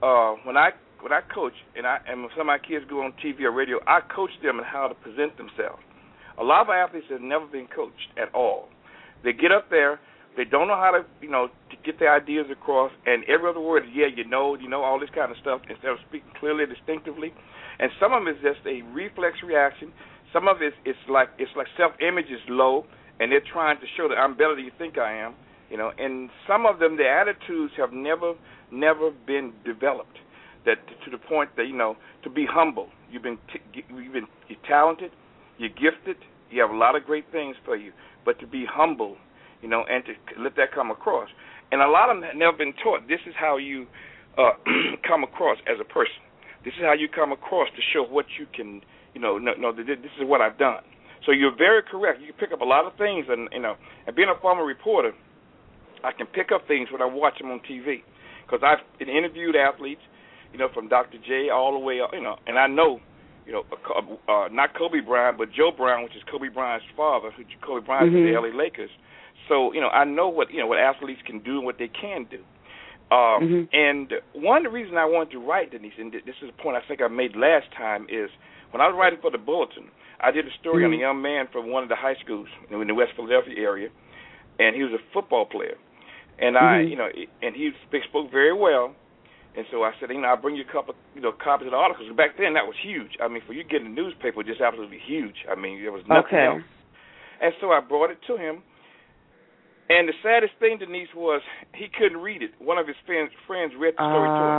[0.03, 0.71] Uh, when I
[1.01, 3.53] when I coach and I and when some of my kids go on TV or
[3.53, 5.83] radio, I coach them on how to present themselves.
[6.39, 8.69] A lot of our athletes have never been coached at all.
[9.25, 10.01] They get up there,
[10.37, 13.61] they don't know how to you know to get their ideas across, and every other
[13.61, 16.31] word is yeah, you know, you know, all this kind of stuff instead of speaking
[16.39, 17.35] clearly, distinctively.
[17.79, 19.93] And some of them is just a reflex reaction.
[20.33, 22.87] Some of it is like it's like self image is low,
[23.19, 25.35] and they're trying to show that I'm better than you think I am.
[25.71, 28.35] You know, and some of them, their attitudes have never,
[28.73, 30.19] never been developed.
[30.67, 32.89] That to the point that you know to be humble.
[33.11, 35.11] You've been t- you've been you're talented,
[35.59, 36.17] you're gifted,
[36.51, 37.93] you have a lot of great things for you,
[38.25, 39.17] but to be humble,
[39.63, 40.13] you know, and to
[40.43, 41.29] let that come across.
[41.73, 43.07] And a lot of them have never been taught.
[43.09, 43.87] This is how you
[44.37, 44.51] uh,
[45.07, 46.21] come across as a person.
[46.65, 48.83] This is how you come across to show what you can,
[49.15, 49.87] you know, no, no, this
[50.21, 50.83] is what I've done.
[51.27, 52.21] So you're very correct.
[52.21, 54.65] You can pick up a lot of things, and you know, and being a former
[54.65, 55.13] reporter,
[56.03, 58.03] I can pick up things when I watch them on TV,
[58.47, 60.01] because I've interviewed athletes,
[60.53, 61.19] you know, from Dr.
[61.19, 63.01] J all the way up, you know, and I know,
[63.47, 63.65] you know,
[64.29, 68.13] uh, not Kobe Bryant, but Joe Bryant, which is Kobe Bryant's father, who Kobe Bryant
[68.13, 68.33] mm-hmm.
[68.33, 68.91] the LA Lakers.
[69.49, 71.89] So you know, I know what you know what athletes can do and what they
[71.89, 72.39] can do.
[73.11, 73.63] Um, mm-hmm.
[73.75, 76.77] And one of the reasons I wanted to write Denise, and this is a point
[76.77, 78.31] I think I made last time, is
[78.71, 80.95] when I was writing for the Bulletin, I did a story mm-hmm.
[80.95, 83.89] on a young man from one of the high schools in the West Philadelphia area,
[84.59, 85.77] and he was a football player,
[86.39, 86.91] and I, mm-hmm.
[86.91, 87.09] you know,
[87.43, 87.71] and he
[88.09, 88.95] spoke very well,
[89.57, 91.73] And so I said, you know, I'll bring you a couple, you know, copies of
[91.73, 92.09] the articles.
[92.17, 93.19] Back then, that was huge.
[93.21, 95.43] I mean, for you getting a newspaper, just absolutely huge.
[95.51, 96.47] I mean, there was nothing okay.
[96.47, 96.63] else.
[97.43, 98.63] And so I brought it to him.
[99.91, 101.43] And the saddest thing, Denise, was
[101.75, 102.53] he couldn't read it.
[102.61, 104.55] One of his friends friends read the story uh, to him,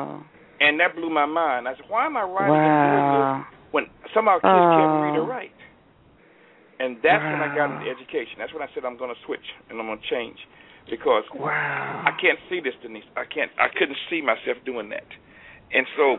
[0.00, 0.39] Oh.
[0.60, 1.66] And that blew my mind.
[1.68, 3.46] I said, "Why am I writing Wow.
[3.72, 4.44] when some of our kids
[4.76, 5.02] can't oh.
[5.02, 5.22] read Oh.
[5.22, 5.52] or write?"
[6.80, 8.36] And that's when I got into education.
[8.38, 10.38] That's when I said I'm going to switch and I'm going to change
[10.88, 12.02] because Wow.
[12.06, 13.04] I can't see this, Denise.
[13.16, 13.50] I can't.
[13.60, 15.04] I couldn't see myself doing that.
[15.72, 16.18] And so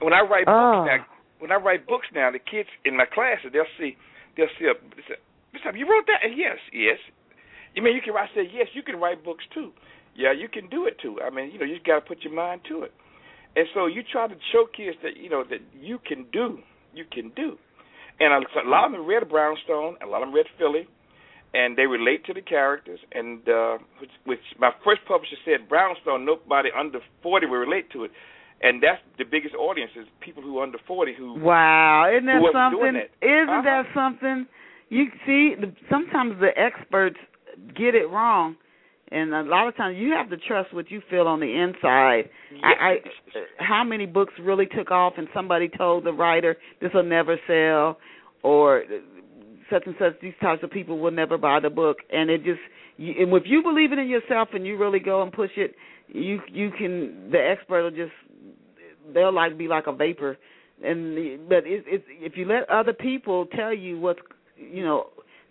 [0.00, 0.82] when I write Oh.
[0.82, 1.06] books now,
[1.38, 3.96] when I write books now, the kids in my classes they'll see
[4.36, 4.74] they'll see a
[5.54, 5.76] Mr.
[5.76, 6.24] You wrote that?
[6.24, 6.98] And yes, yes.
[7.74, 8.16] You mean you can?
[8.16, 8.68] I said yes.
[8.74, 9.72] You can write books too.
[10.14, 11.20] Yeah, you can do it too.
[11.24, 12.92] I mean, you know, you just got to put your mind to it.
[13.56, 16.58] And so you try to show kids that you know that you can do.
[16.94, 17.58] You can do.
[18.20, 19.96] And a, a lot of them read Brownstone.
[20.02, 20.86] A lot of them read Philly
[21.54, 23.00] and they relate to the characters.
[23.12, 28.04] And uh, which, which my first publisher said, Brownstone, nobody under forty will relate to
[28.04, 28.10] it,
[28.62, 31.38] and that's the biggest audience is people who are under forty who.
[31.38, 33.02] Wow, isn't that something?
[33.20, 33.62] Isn't Uh-huh.
[33.62, 34.46] that something?
[34.88, 37.16] You see, the, sometimes the experts
[37.74, 38.56] get it wrong,
[39.12, 42.30] and a lot of times you have to trust what you feel on the inside.
[42.62, 42.96] I, I
[43.58, 47.98] how many books really took off, and somebody told the writer this will never sell,
[48.42, 48.84] or
[49.70, 50.20] such and such.
[50.20, 52.60] These types of people will never buy the book, and it just.
[52.98, 55.74] You, and if you believe it in yourself and you really go and push it,
[56.08, 57.30] you you can.
[57.30, 58.12] The expert will just
[59.14, 60.36] they'll like be like a vapor
[60.84, 64.20] and the, but it's it's if you let other people tell you what's
[64.56, 65.06] you know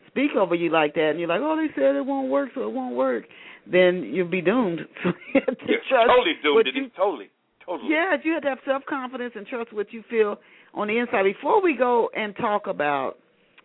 [0.08, 2.62] speak over you like that and you're like oh they said it won't work so
[2.62, 3.26] it won't work
[3.70, 4.80] then you'll be doomed.
[5.04, 6.68] So you have to You're trust totally doomed.
[6.74, 7.30] you, totally,
[7.66, 7.90] totally.
[7.92, 10.38] yeah you have to have self confidence and trust what you feel
[10.74, 11.24] on the inside.
[11.24, 13.16] Before we go and talk about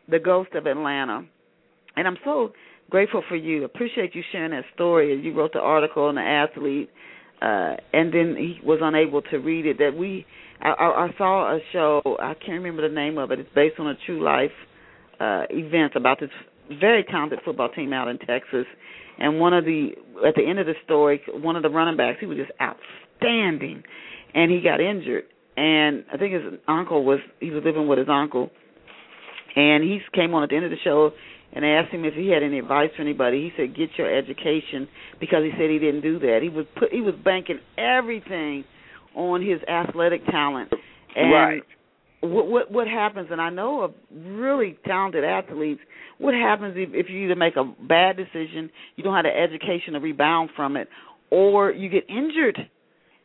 [0.09, 1.25] the ghost of atlanta
[1.97, 2.53] and i'm so
[2.91, 3.65] grateful for you.
[3.65, 5.21] Appreciate you sharing that story.
[5.21, 6.89] You wrote the article on the athlete
[7.43, 9.79] uh and then he was unable to read it.
[9.79, 10.25] That we
[10.61, 13.41] I, I I saw a show I can't remember the name of it.
[13.41, 14.53] It's based on a true life
[15.19, 16.31] uh event about this
[16.81, 18.67] very talented football team out in Texas
[19.19, 19.91] and one of the
[20.27, 23.83] at the end of the story one of the running backs he was just outstanding
[24.35, 25.25] and he got injured
[25.57, 28.51] and I think his uncle was he was living with his uncle
[29.57, 31.13] and he came on at the end of the show
[31.53, 33.43] and asked him if he had any advice for anybody.
[33.43, 34.87] He said, "Get your education,"
[35.19, 36.41] because he said he didn't do that.
[36.43, 38.65] He was put, he was banking everything
[39.15, 40.71] on his athletic talent.
[41.17, 41.63] And Right.
[42.27, 43.29] What what what happens?
[43.31, 45.81] And I know of really talented athletes.
[46.19, 49.95] What happens if, if you either make a bad decision, you don't have the education
[49.95, 50.89] to rebound from it,
[51.31, 52.59] or you get injured?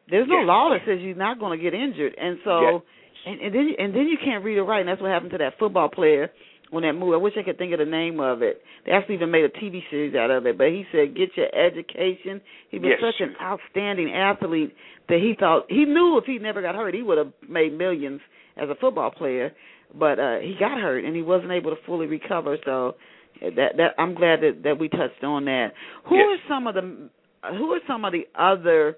[0.10, 0.48] There's no Yes.
[0.48, 2.82] law that says you're not going to get injured, and so Yes.
[3.26, 5.38] and, and then and then you can't read or write, and that's what happened to
[5.40, 6.32] that football player
[6.74, 7.14] on that movie.
[7.14, 8.62] I wish I could think of the name of it.
[8.86, 10.58] They actually even made a TV series out of it.
[10.58, 13.00] But he said, "Get your education." He was Yes.
[13.02, 14.74] such an outstanding athlete
[15.08, 18.22] that he thought he knew if he never got hurt, he would have made millions
[18.62, 19.52] as a football player.
[19.98, 22.58] But uh he got hurt and he wasn't able to fully recover.
[22.66, 22.96] So
[23.42, 25.74] that that I'm glad that that we touched on that.
[26.08, 26.40] Who Yes.
[26.40, 27.10] are some of the
[27.58, 28.98] who are some of the other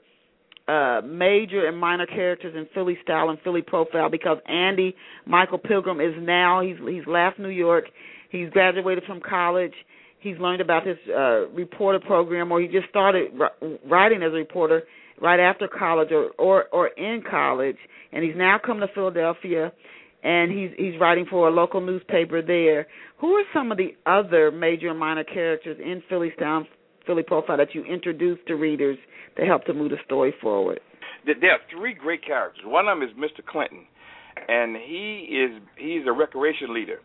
[0.68, 4.96] uh major and minor characters in Philly style and Philly profile because Andy
[5.26, 7.86] Michael Pilgrim is now he's he's left New York.
[8.30, 9.74] He's graduated from college.
[10.20, 14.36] He's learned about this uh reporter program or he just started ri- writing as a
[14.36, 14.84] reporter
[15.24, 17.78] right after college or or or in college
[18.12, 19.72] and he's now come to Philadelphia
[20.24, 22.86] and he's he's writing for a local newspaper there.
[23.20, 26.68] Who are some of the other major and minor characters in Philly style
[27.08, 28.98] Philly profile that you introduce to readers
[29.38, 30.82] to help to move the story forward?
[31.26, 32.64] There there are three great characters.
[32.66, 33.46] One of them is Mr.
[33.46, 33.86] Clinton,
[34.48, 37.00] and he is he's a recreation leader,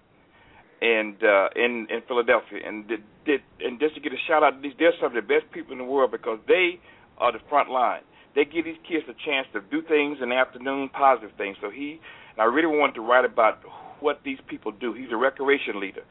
[0.83, 2.61] and uh, in in Philadelphia.
[2.67, 5.23] And did, did and just to get a shout out, these they're some of the
[5.23, 6.81] best people in the world because they
[7.19, 8.03] are the front line.
[8.35, 11.57] They give these kids a chance to do things in the afternoon, positive things.
[11.61, 12.01] So he,
[12.33, 13.59] and I really wanted to write about
[14.01, 14.93] what these people do.
[14.93, 16.03] He's a recreation leader,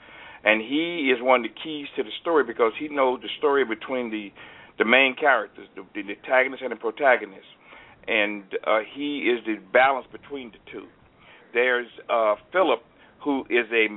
[0.43, 3.63] and he is one of the keys to the story because he knows the story
[3.65, 4.31] between the
[4.77, 7.47] the main characters, the, the antagonist and the protagonist,
[8.07, 10.85] and uh, he is the balance between the two.
[11.53, 12.83] There's uh, Philip,
[13.23, 13.87] who is a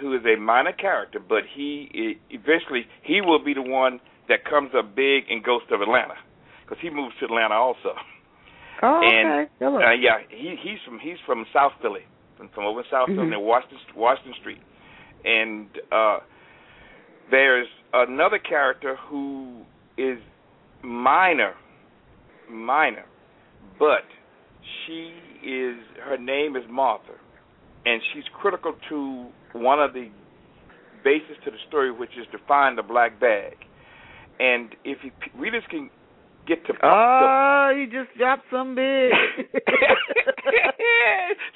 [0.00, 4.70] who is a minor character, but he eventually he will be the one that comes
[4.76, 6.14] up big in Ghost of Atlanta,
[6.68, 7.94] because he moves to Atlanta also.
[8.82, 9.84] Oh, And, okay.
[9.84, 12.02] Uh, yeah, he he's from he's from South Philly,
[12.36, 13.30] from, from over in South Philly Mhm.
[13.30, 14.60] near Washington Washington Street,
[15.24, 16.18] and uh,
[17.30, 19.62] there's another character who
[19.96, 20.18] is
[20.82, 21.54] minor,
[22.48, 23.04] minor,
[23.78, 24.04] but
[24.86, 27.14] she is her name is Martha,
[27.84, 30.08] and she's critical to one of the
[31.02, 33.56] bases to the story, which is to find the black bag.
[34.38, 35.90] And if you, readers can
[36.48, 36.72] get to.
[36.82, 39.12] Oh, you just dropped some big.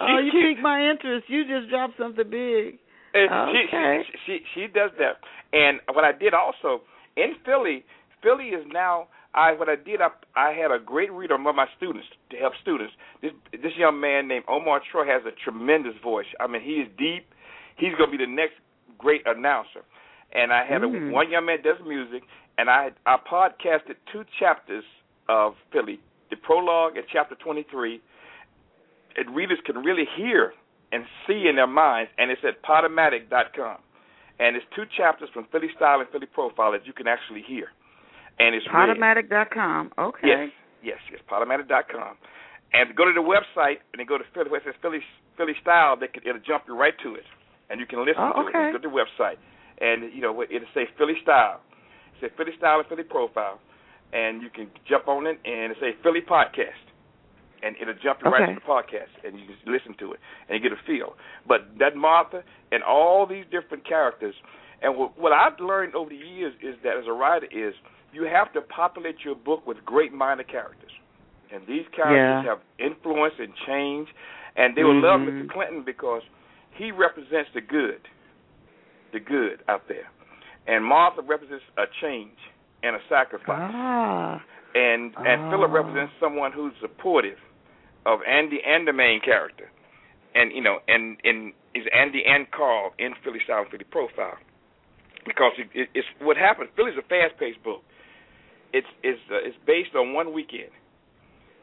[0.01, 1.25] oh, you piqued my interest.
[1.29, 2.79] You just dropped something big.
[3.15, 4.03] Okay.
[4.07, 5.17] She, she, she she does that,
[5.53, 6.83] and what I did also
[7.17, 7.85] in Philly,
[8.23, 9.09] Philly is now.
[9.35, 12.53] I what I did I I had a great reader among my students to help
[12.61, 12.93] students.
[13.23, 16.27] This this young man named Omar Troy has a tremendous voice.
[16.39, 17.25] I mean, he is deep.
[17.77, 18.55] He's going to be the next
[18.99, 19.81] great announcer.
[20.35, 21.09] And I had Mm.
[21.11, 22.23] a one young man does music,
[22.59, 24.85] and I I podcasted two chapters
[25.29, 28.01] of Philly, the prologue and chapter twenty three.
[29.17, 30.55] And readers can really hear
[30.91, 33.77] and see in their minds, and it's at Podomatic.com.
[34.41, 37.69] And it's two chapters from Philly Style and Philly Profile that you can actually hear.
[38.39, 38.89] And it's read.
[38.97, 39.93] Podomatic.com.
[39.99, 40.27] Okay.
[40.27, 40.49] Yes,
[40.83, 42.17] yes, yes, Podomatic.com.
[42.73, 45.01] And go to the website and then go to Philly, where it says Philly,
[45.37, 47.25] Philly Style, they can, it'll jump you right to it.
[47.69, 48.69] And you can listen Oh, to okay.
[48.69, 48.73] it.
[48.73, 49.37] Go to the website.
[49.81, 51.61] And, you know, it'll say Philly Style.
[52.23, 53.59] It says Philly Style and Philly Profile.
[54.13, 56.79] And you can jump on it and say Philly Podcast.
[57.63, 58.55] And it'll jump you right Okay.
[58.55, 61.15] to the podcast and you just listen to it and you get a feel.
[61.47, 64.35] But that Martha and all these different characters
[64.83, 67.73] and what, what I've learned over the years is that as a writer is
[68.13, 70.91] you have to populate your book with great minor characters.
[71.55, 72.51] And these characters Yeah.
[72.51, 74.09] have influence and change
[74.57, 75.47] and they will love Mhm.
[75.47, 75.51] Mr.
[75.53, 76.23] Clinton because
[76.73, 78.01] he represents the good.
[79.13, 80.09] The good out there.
[80.67, 82.39] And Martha represents a change
[82.83, 84.43] and a sacrifice Ah.
[84.75, 85.51] and and Ah.
[85.51, 87.39] Philip represents someone who's supportive
[88.07, 89.71] of Andy and the main character,
[90.35, 94.39] and you know, and and is Andy and Carl in Philly Style Philly Profile,
[95.25, 96.69] because it, it, it's what happened.
[96.77, 97.83] Philly's a fast-paced book.
[98.73, 100.71] It's it's uh, it's based on one weekend.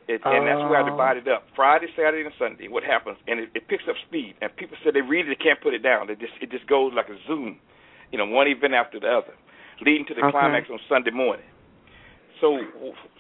[0.08, 0.90] It, and that's where I Oh.
[0.90, 2.68] divide it up: Friday, Saturday, and Sunday.
[2.68, 4.36] What happens, and it, it picks up speed.
[4.42, 6.10] And people say they read it, they can't put it down.
[6.10, 7.60] It just it just goes like a zoom,
[8.12, 9.34] you know, one event after the other,
[9.82, 10.32] leading to the Okay.
[10.32, 11.46] climax on Sunday morning.
[12.42, 12.60] So,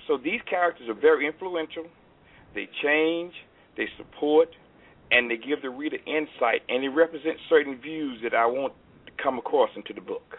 [0.08, 1.86] so these characters are very influential.
[2.56, 3.34] They change,
[3.75, 4.49] they support,
[5.12, 8.73] and they give the reader insight, and they represent certain views that I want
[9.06, 10.38] to come across into the book.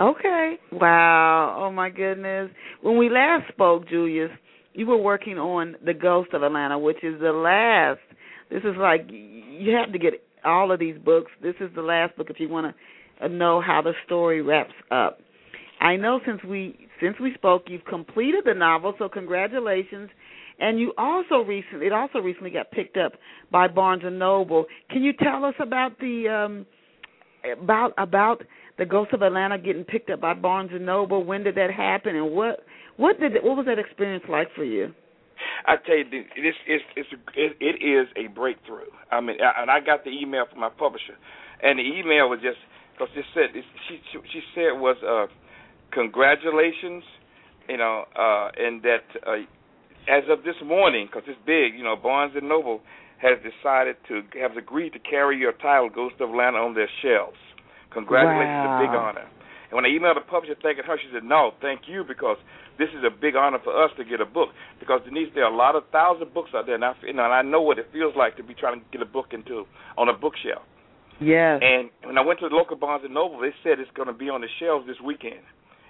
[0.00, 0.58] Okay.
[0.72, 1.56] Wow.
[1.58, 2.50] Oh my goodness.
[2.80, 4.30] When we last spoke, Julius,
[4.72, 8.00] you were working on The Ghost of Atlanta, which is the last.
[8.50, 11.30] This is like you have to get all of these books.
[11.42, 12.74] This is the last book if you want to
[13.28, 15.18] know how the story wraps up.
[15.80, 20.10] I know since we since we spoke, you've completed the novel, so congratulations.
[20.58, 23.12] And you also recently it also recently got picked up
[23.50, 24.66] by Barnes and Noble.
[24.90, 26.66] Can you tell us about the um
[27.62, 28.42] about about
[28.78, 31.24] the Ghost of Atlanta getting picked up by Barnes and Noble?
[31.24, 32.60] When did that happen, and what
[32.96, 34.92] what did what was that experience like for you?
[35.66, 38.90] I tell you, this it's it's it, it is a breakthrough.
[39.10, 41.16] I mean, I- and I got the email from my publisher,
[41.62, 42.58] and the email was just
[43.00, 43.48] because it said
[43.88, 45.24] she she she said was uh
[45.92, 47.02] congratulations,
[47.68, 49.40] you know, uh and that uh
[50.08, 52.80] as of this morning, because it's big, you know, Barnes and Noble
[53.22, 57.40] has decided to has agreed to carry your title, Ghost of Atlanta, on their shelves.
[57.92, 58.76] Congratulations, Wow.
[58.76, 59.28] a big honor.
[59.70, 62.38] And when I emailed the publisher thanking her, she said, "No, thank you, because
[62.78, 64.48] this is a big honor for us to get a book.
[64.80, 67.24] Because Denise, there are a lot of thousand books out there, and I, you know,
[67.24, 69.64] and I know what it feels like to be trying to get a book into
[69.96, 70.62] on a bookshelf.
[71.20, 71.60] Yes.
[71.62, 74.16] And when I went to the local Barnes and Noble, they said it's going to
[74.16, 75.44] be on the shelves this weekend,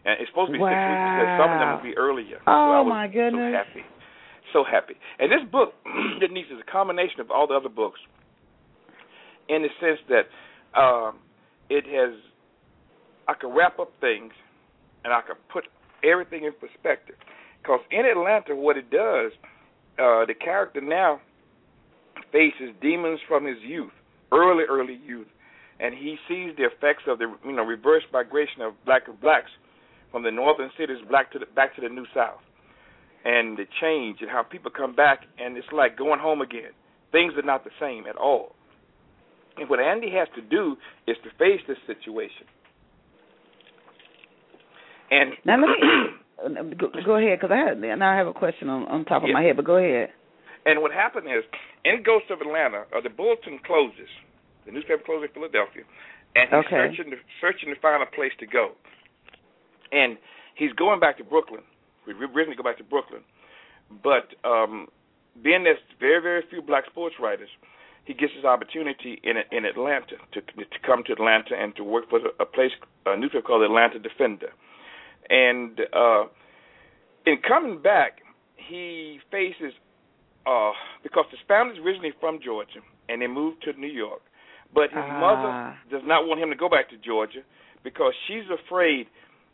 [0.04, 1.06] and it's supposed to be six weeks.
[1.22, 2.42] Said some of them will be earlier.
[2.44, 3.54] Oh, so I was my goodness.
[3.54, 3.84] So happy,
[4.52, 4.94] so happy.
[5.18, 5.74] And this book,
[6.20, 8.00] Denise, is a combination of all the other books,
[9.48, 10.26] in the sense that
[10.74, 11.22] um,
[11.70, 12.18] it has.
[13.28, 14.32] I can wrap up things,
[15.04, 15.64] and I can put
[16.02, 17.14] everything in perspective.
[17.62, 19.30] Because in Atlanta, what it does,
[19.98, 21.20] uh, the character now
[22.32, 23.92] faces demons from his youth,
[24.32, 25.26] early, early youth,
[25.80, 29.50] and he sees the effects of the you know reverse migration of black blacks
[30.10, 32.40] from the northern cities back to the back to the new south,
[33.24, 36.72] and the change and how people come back, and it's like going home again.
[37.12, 38.54] Things are not the same at all.
[39.56, 42.46] And what Andy has to do is to face this situation.
[45.10, 48.68] And now let me go, go ahead because I had now I have a question
[48.68, 49.34] on on top of Yeah.
[49.34, 50.10] my head, but go ahead.
[50.66, 51.42] And what happened is,
[51.84, 54.08] in Ghost of Atlanta, uh, the bulletin closes.
[54.66, 55.84] The newspaper closes in Philadelphia,
[56.36, 56.76] and he's Okay.
[56.94, 58.72] searching to, searching to find a place to go.
[59.92, 60.18] And
[60.54, 61.62] he's going back to Brooklyn.
[62.06, 63.22] We originally go back to Brooklyn,
[64.02, 64.88] but um,
[65.42, 67.48] being there's very very few black sports writers,
[68.04, 72.08] he gets his opportunity in in Atlanta to to come to Atlanta and to work
[72.10, 72.72] for a place
[73.06, 74.52] a newspaper called Atlanta Defender.
[75.28, 76.24] And uh,
[77.26, 78.20] in coming back,
[78.56, 79.72] he faces
[80.46, 80.72] uh,
[81.02, 84.22] because his family's originally from Georgia and they moved to New York.
[84.72, 85.18] But his Ah.
[85.18, 87.42] mother does not want him to go back to Georgia
[87.82, 89.08] because she's afraid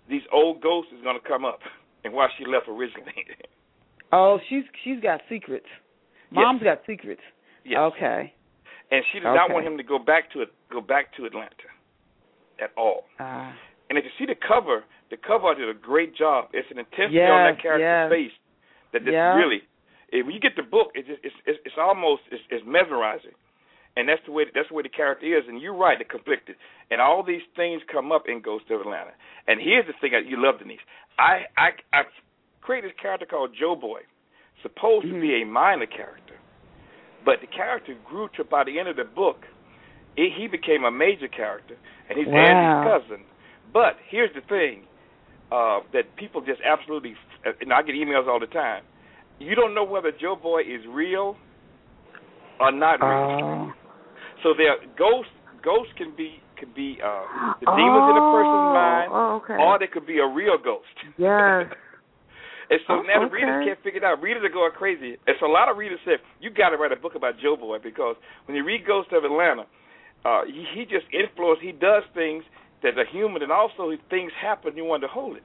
[0.08, 1.60] these old ghosts is going to come up
[2.04, 3.26] and why she left originally.
[4.12, 5.66] oh, she's she's got secrets.
[6.30, 6.76] Mom's yes.
[6.76, 7.22] got secrets.
[7.64, 7.78] Yes.
[7.78, 8.32] Okay.
[8.90, 9.36] And she does okay.
[9.36, 11.70] not want him to go back to it, go back to Atlanta
[12.62, 13.04] at all.
[13.18, 13.50] Uh,
[13.88, 16.50] and if you see the cover, the cover did a great job.
[16.52, 18.10] It's an intensity yes, on that character's yes.
[18.10, 18.36] face
[18.92, 19.34] that just yeah.
[19.34, 19.62] really.
[20.12, 23.34] When you get the book, it's just, it's, it's it's almost it's, it's mesmerizing,
[23.96, 25.44] and that's the way that's the way the character is.
[25.48, 26.56] And you're right, the conflicted,
[26.90, 29.12] and all these things come up in Ghost of Atlanta.
[29.48, 30.84] And here's the thing that you love, Denise.
[31.18, 32.02] I I I
[32.60, 34.00] created this character called Joe Boy,
[34.62, 35.16] supposed mm-hmm.
[35.16, 36.38] to be a minor character,
[37.24, 39.42] but the character grew to by the end of the book,
[40.16, 41.76] it, he became a major character,
[42.08, 42.38] and he's wow.
[42.38, 43.24] Andy's cousin.
[43.72, 44.86] But here's the thing
[45.50, 48.82] uh, that people just absolutely, and I get emails all the time.
[49.38, 51.36] You don't know whether Joe Boy is real
[52.60, 53.68] or not real.
[53.68, 53.72] Uh,
[54.42, 55.32] so there, ghosts
[55.62, 59.60] ghosts can be could be uh, the demons in a person's mind, oh, okay.
[59.60, 60.96] or they could be a real ghost.
[61.18, 61.68] Yes.
[62.70, 63.34] and so oh, now the okay.
[63.34, 64.22] readers can't figure it out.
[64.22, 65.20] Readers are going crazy.
[65.26, 67.56] And so a lot of readers said, "You got to write a book about Joe
[67.56, 68.16] Boy because
[68.46, 69.68] when you read Ghost of Atlanta,
[70.24, 72.44] uh, he, he just influences He does things
[72.82, 74.76] that are human, and also things happen.
[74.76, 75.44] You want to hold it.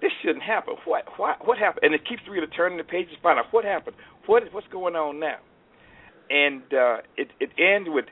[0.00, 0.74] This shouldn't happen.
[0.84, 1.84] What what what happened?
[1.84, 3.96] And it keeps the reader turning the pages, find out what happened.
[4.26, 5.38] What what's going on now?
[6.30, 8.04] And uh, it it ends with,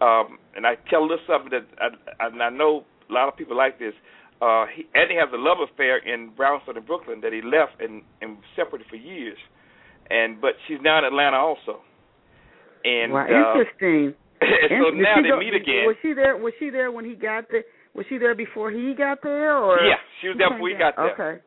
[0.00, 3.56] um, and I tell this something that I, I, I know a lot of people
[3.56, 3.92] like this.
[4.40, 8.02] Uh, he, Eddie has a love affair in Brownstone in Brooklyn that he left and
[8.22, 9.38] and separated for years,
[10.08, 11.82] and but she's now in Atlanta also.
[12.84, 14.14] And wow, uh, interesting.
[14.40, 15.84] so now they go, meet again.
[15.84, 16.36] Was she there?
[16.36, 17.64] Was she there when he got there?
[17.96, 20.94] Was she there before he got there, or Yeah, she was there before he got
[20.96, 21.16] there.
[21.16, 21.42] Okay.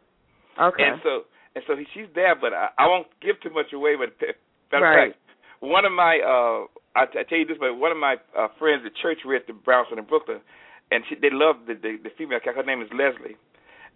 [0.57, 0.83] Okay.
[0.83, 3.93] And so and so he, she's there, but I, I won't give too much away.
[3.93, 4.17] But
[4.73, 5.13] matter right.
[5.13, 5.21] fact,
[5.61, 6.65] one of my uh,
[6.97, 9.53] I, I tell you this, but one of my uh, friends at church read the
[9.53, 10.41] Brownstone in Brooklyn,
[10.89, 12.57] and she, they loved the, the the female cat.
[12.57, 13.37] Her name is Leslie.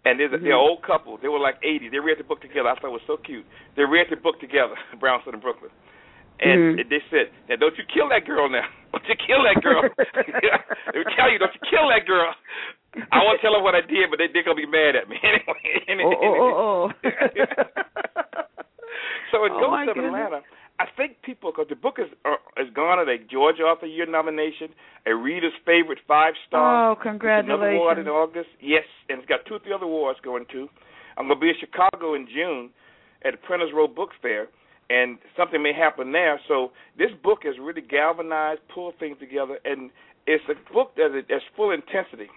[0.04, 0.44] And there's a, mm-hmm.
[0.44, 1.16] they're an old couple.
[1.16, 1.88] They were like 80.
[1.88, 2.68] They read the book together.
[2.68, 3.46] I thought it was so cute.
[3.74, 5.72] They read the book together, Brownstone in Brooklyn.
[6.40, 6.88] And mm-hmm.
[6.90, 8.66] they said, "Now don't you kill that girl now.
[8.94, 9.82] Don't you kill that girl.
[9.98, 12.30] they would tell you, don't you kill that girl.
[13.10, 15.18] I won't tell her what I did, but they, they're to be mad at me.
[15.90, 16.14] anyway.
[16.14, 17.10] oh, oh, oh, oh.
[19.34, 20.46] so in oh, Ghost of Atlanta,
[20.78, 24.70] I think people, because the book is uh, is garnered a Georgia Author Year nomination,
[25.06, 26.90] a Reader's Favorite Five Star.
[26.90, 27.50] Oh, congratulations.
[27.50, 28.50] Another award in August.
[28.60, 30.68] Yes, and it's got two or three other awards going too.
[31.18, 32.70] I'm going to be in Chicago in June
[33.24, 34.46] at the Printers Row Book Fair
[34.90, 36.40] and something may happen there.
[36.48, 39.90] So this book has really galvanized, pulled things together, and
[40.26, 42.28] it's a book that is that's full intensity,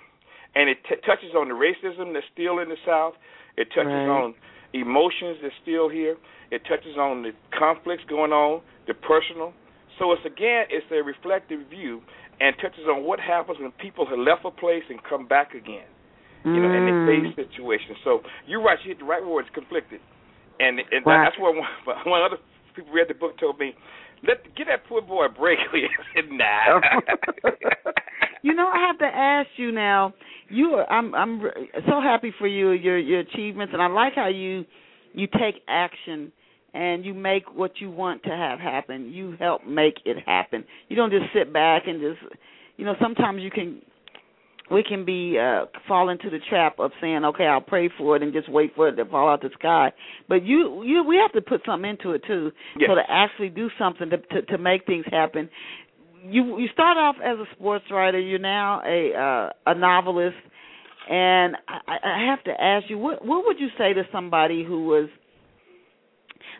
[0.55, 3.13] and it t- touches on the racism that's still in the South.
[3.57, 4.07] It touches right.
[4.07, 4.35] on
[4.73, 6.17] emotions that's still here.
[6.51, 9.53] It touches on the conflicts going on, the personal.
[9.99, 12.01] So it's again, it's a reflective view,
[12.39, 15.87] and touches on what happens when people have left a place and come back again.
[16.45, 16.77] You know, mm.
[16.77, 17.97] and they face situations.
[18.05, 18.77] So you're right.
[18.85, 19.49] You hit the right words.
[19.53, 19.99] Conflicted.
[20.59, 21.23] And and wow.
[21.25, 21.65] that's what one,
[22.05, 22.37] one other
[22.75, 23.73] people read the book told me,
[24.27, 25.59] let get that poor boy a break.
[26.15, 26.79] Said, nah.
[28.41, 30.13] you know, I have to ask you now.
[30.49, 31.41] You are, I'm I'm
[31.87, 34.65] so happy for you your your achievements, and I like how you
[35.13, 36.31] you take action
[36.73, 39.09] and you make what you want to have happen.
[39.11, 40.63] You help make it happen.
[40.89, 42.33] You don't just sit back and just
[42.77, 42.95] you know.
[43.01, 43.81] Sometimes you can
[44.69, 48.23] we can be uh fall into the trap of saying okay i'll pray for it
[48.23, 49.91] and just wait for it to fall out the sky.
[50.27, 52.89] But you you we have to put something into it too yes.
[52.89, 55.49] so to actually do something to, to to make things happen.
[56.23, 58.19] You you start off as a sports writer.
[58.19, 60.37] You're now a uh a novelist.
[61.09, 64.85] And i i have to ask you what what would you say to somebody who
[64.85, 65.09] was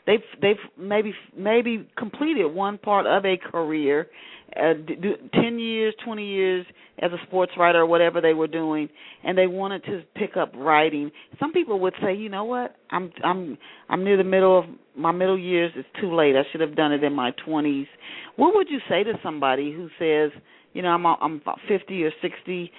[0.06, 4.08] they've they've maybe maybe completed one part of a career
[4.56, 6.66] uh, do, 10 years, 20 years
[7.00, 8.90] as a sports writer or whatever they were doing
[9.24, 11.12] and they wanted to pick up writing.
[11.40, 12.76] Some people would say, "You know what?
[12.90, 13.58] I'm I'm
[13.90, 15.72] I'm near the middle of my middle years.
[15.76, 16.36] It's too late.
[16.36, 17.88] I should have done it in my 20s."
[18.36, 20.32] What would you say to somebody who says,
[20.74, 22.72] "You know, I'm I'm 50 or 60.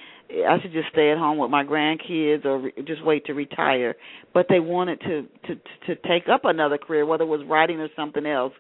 [0.47, 3.95] I should just stay at home with my grandkids or re- just wait to retire."
[4.33, 5.55] But they wanted to to
[5.87, 8.53] to take up another career, whether it was writing or something else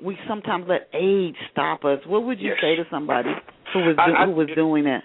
[0.00, 1.98] we sometimes let age stop us.
[2.06, 2.58] What would you yes.
[2.60, 3.30] say to somebody
[3.72, 5.02] who was do, I, who was doing that?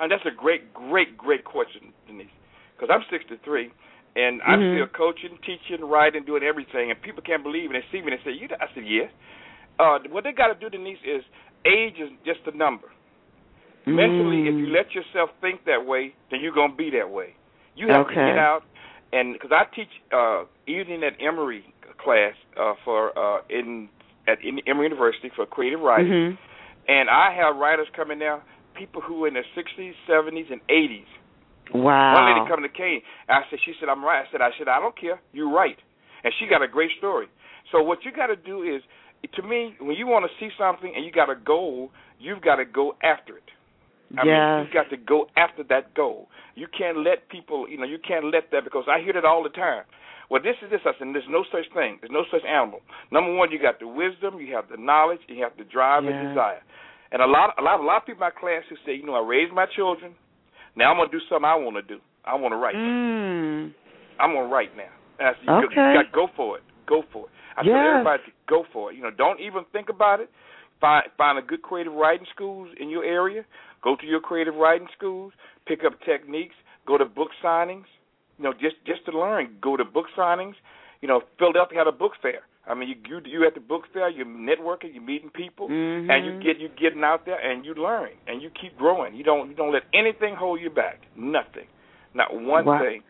[0.00, 2.28] And that's a great, great, great question, Denise.
[2.76, 3.72] Because I'm 63,
[4.16, 4.50] and mm-hmm.
[4.50, 7.74] I'm still coaching, teaching, writing, doing everything, and people can't believe it.
[7.74, 9.10] They see me and they say, "You?" I said, "Yes."
[9.78, 11.22] Uh, what they got to do, Denise, is
[11.64, 12.88] age is just a number.
[13.86, 13.94] Mm.
[13.94, 17.34] Mentally, if you let yourself think that way, then you're gonna be that way.
[17.74, 18.14] You have okay.
[18.14, 18.62] to get out,
[19.12, 21.64] and because I teach uh, evening at Emory
[22.02, 23.88] class uh, for uh, in
[24.28, 26.36] at Emory University for creative writing, mm-hmm.
[26.86, 28.42] and I have writers coming now,
[28.76, 31.08] people who are in their 60s, 70s, and 80s,
[31.74, 32.14] Wow.
[32.14, 33.02] One lady come to Kane.
[33.28, 34.24] I said, she said, I'm right.
[34.24, 35.20] I said, I said, I don't care.
[35.32, 35.76] You're right.
[36.24, 37.26] And she got a great story.
[37.72, 38.82] So what you got to do is,
[39.34, 42.56] to me, when you want to see something and you got a goal, you've got
[42.56, 43.44] to go after it.
[44.16, 44.24] I yes.
[44.24, 46.28] mean, you've got to go after that goal.
[46.54, 49.42] You can't let people, you know, you can't let that because I hear that all
[49.42, 49.84] the time.
[50.30, 50.80] Well, this is this.
[50.84, 51.98] I said, there's no such thing.
[52.00, 52.80] There's no such animal.
[53.10, 56.12] Number one, you got the wisdom, you have the knowledge, you have the drive yes.
[56.14, 56.60] and desire.
[57.12, 59.06] And a lot, a lot, a lot of people in my class who say, you
[59.06, 60.14] know, I raised my children.
[60.76, 62.00] Now I'm gonna do something I want to do.
[62.24, 62.76] I want to write.
[62.76, 63.72] Mm.
[64.20, 64.92] I'm gonna write now.
[65.18, 65.74] And I said, okay.
[65.74, 66.64] you got to go for it.
[66.86, 67.32] Go for it.
[67.56, 67.72] I yes.
[67.72, 68.96] tell everybody to go for it.
[68.96, 70.30] You know, don't even think about it.
[70.80, 73.44] Find find a good creative writing schools in your area.
[73.82, 75.32] Go to your creative writing schools.
[75.66, 76.54] Pick up techniques.
[76.86, 77.84] Go to book signings.
[78.38, 79.56] You know, just just to learn.
[79.60, 80.54] Go to book signings.
[81.00, 82.42] You know, Philadelphia had a book fair.
[82.68, 86.10] I mean, you you you at the book fair, you're networking, you're meeting people, mm-hmm.
[86.10, 89.14] and you get you getting out there and you learn and you keep growing.
[89.16, 91.00] You don't you don't let anything hold you back.
[91.16, 91.66] Nothing,
[92.14, 92.80] not one wow.
[92.80, 93.02] thing.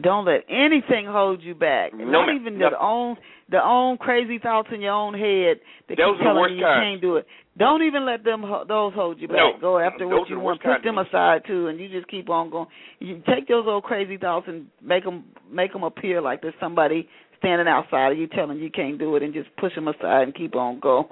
[0.00, 1.92] Don't let anything hold you back.
[1.94, 2.72] No, Not even Nothing.
[2.72, 3.16] the own
[3.50, 6.84] the own crazy thoughts in your own head that Those keep telling you you kinds.
[6.84, 7.26] can't do it.
[7.58, 9.36] Don't even let them ho- those hold you back.
[9.38, 9.52] No.
[9.60, 10.62] Go after Those what you want.
[10.62, 12.68] Put them aside too, and you just keep on going.
[13.00, 17.08] You take those old crazy thoughts and make them make them appear like there's somebody
[17.38, 20.34] standing outside of you telling you can't do it, and just push them aside and
[20.34, 21.06] keep on going.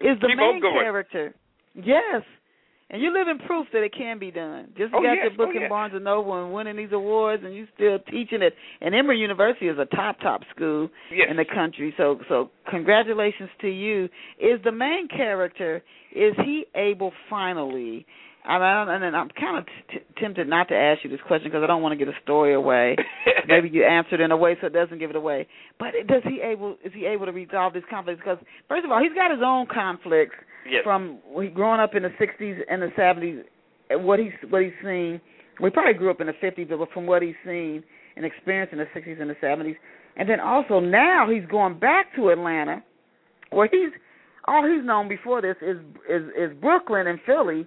[0.00, 1.34] Is the Keep main character?
[1.74, 2.22] Yes.
[2.90, 4.68] And you're living proof that it can be done.
[4.76, 5.24] Just Oh, got yes.
[5.24, 5.68] your book Oh, in yes.
[5.68, 8.54] Barnes and Noble and winning these awards, and you still teaching it.
[8.80, 11.28] And Emory University is a top top school Yes.
[11.30, 11.92] in the country.
[11.98, 14.08] So so congratulations to you.
[14.38, 15.82] Is the main character
[16.12, 18.06] is he able finally?
[18.44, 21.62] I mean, and I'm kind of t- tempted not to ask you this question because
[21.62, 22.96] I don't want to give a story away.
[23.48, 25.46] Maybe you answered in a way so it doesn't give it away.
[25.78, 28.20] But does he able is he able to resolve these conflicts?
[28.20, 30.36] Because first of all, he's got his own conflicts
[30.70, 30.82] yes.
[30.84, 31.18] from
[31.54, 33.42] growing up in the '60s and the '70s.
[33.90, 35.20] and What he's what he's seen.
[35.60, 37.82] We probably grew up in the '50s, but from what he's seen
[38.16, 39.76] and experienced in the '60s and the '70s,
[40.16, 42.82] and then also now he's going back to Atlanta,
[43.50, 43.90] where he's
[44.46, 45.78] all he's known before this is
[46.08, 47.66] is is Brooklyn and Philly,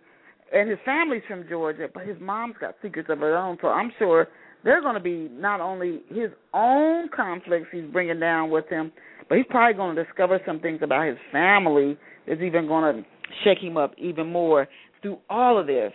[0.53, 3.57] and his family's from Georgia, but his mom's got secrets of her own.
[3.61, 4.27] So I'm sure
[4.63, 8.91] they're going to be not only his own conflicts he's bringing down with him,
[9.29, 11.97] but he's probably going to discover some things about his family
[12.27, 13.09] that's even going to
[13.43, 14.67] shake him up even more
[15.01, 15.93] through all of this.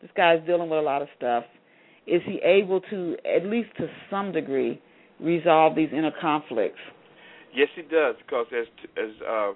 [0.00, 1.44] This guy's dealing with a lot of stuff.
[2.06, 4.82] Is he able to, at least to some degree,
[5.20, 6.80] resolve these inner conflicts?
[7.54, 9.52] Yes, he does because there's as uh,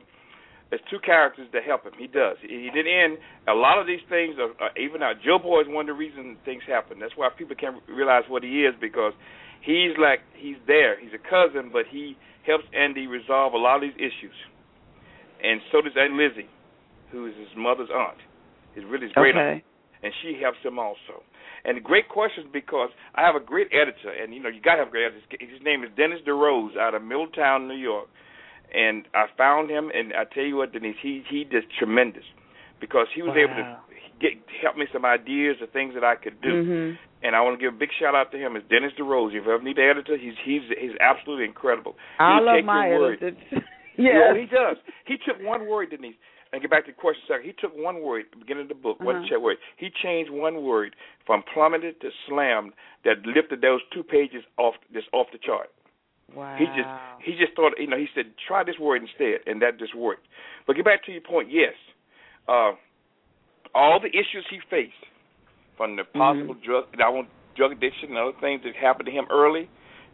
[0.70, 1.92] there's two characters that help him.
[1.98, 2.36] He does.
[2.42, 4.34] He, he did end a lot of these things.
[4.38, 6.98] Are, are even now, Joe Boy is one of the reasons things happen.
[6.98, 9.12] That's why people can't realize what he is because
[9.62, 10.98] he's like he's there.
[10.98, 14.34] He's a cousin, but he helps Andy resolve a lot of these issues.
[15.42, 16.50] And so does Aunt Lizzie,
[17.12, 18.18] who is his mother's aunt.
[18.74, 19.64] Is really his great aunt,
[20.02, 21.22] and she helps him also.
[21.64, 24.84] And great questions because I have a great editor, and you know you got to
[24.84, 25.24] have a great editor.
[25.40, 28.08] His name is Dennis DeRose out of Middletown, New York
[28.74, 32.24] and I found him, and I tell you what, Denise, he he did tremendous
[32.80, 33.78] because he was able to
[34.20, 36.48] get help me some ideas of things that I could do.
[36.64, 36.98] Mhm.
[37.22, 38.56] And I want to give a big shout out to him.
[38.56, 39.28] Is Dennis DeRose.
[39.34, 41.96] If you ever need an editor, he's he's he's absolutely incredible.
[42.18, 43.22] I He'll love take my your word.
[43.22, 43.62] editors.
[43.98, 44.36] Yeah, yes.
[44.36, 44.76] he does.
[45.06, 46.16] He took one word, Denise.
[46.52, 47.46] And get back to the question second.
[47.46, 49.26] He took one word at the beginning of the book, one Uh-huh.
[49.28, 49.56] check word.
[49.78, 50.94] He changed one word
[51.26, 52.72] from plummeted to slammed
[53.04, 55.70] that lifted those two pages off just off the chart.
[56.34, 56.56] Wow.
[56.58, 56.88] He just
[57.24, 60.26] he just thought you know he said try this word instead and that just worked.
[60.66, 61.48] But get back to your point.
[61.50, 61.74] Yes,
[62.48, 62.72] uh,
[63.74, 64.92] all the issues he faced
[65.76, 69.26] from the possible drug I want drug addiction and other things that happened to him
[69.30, 69.68] early,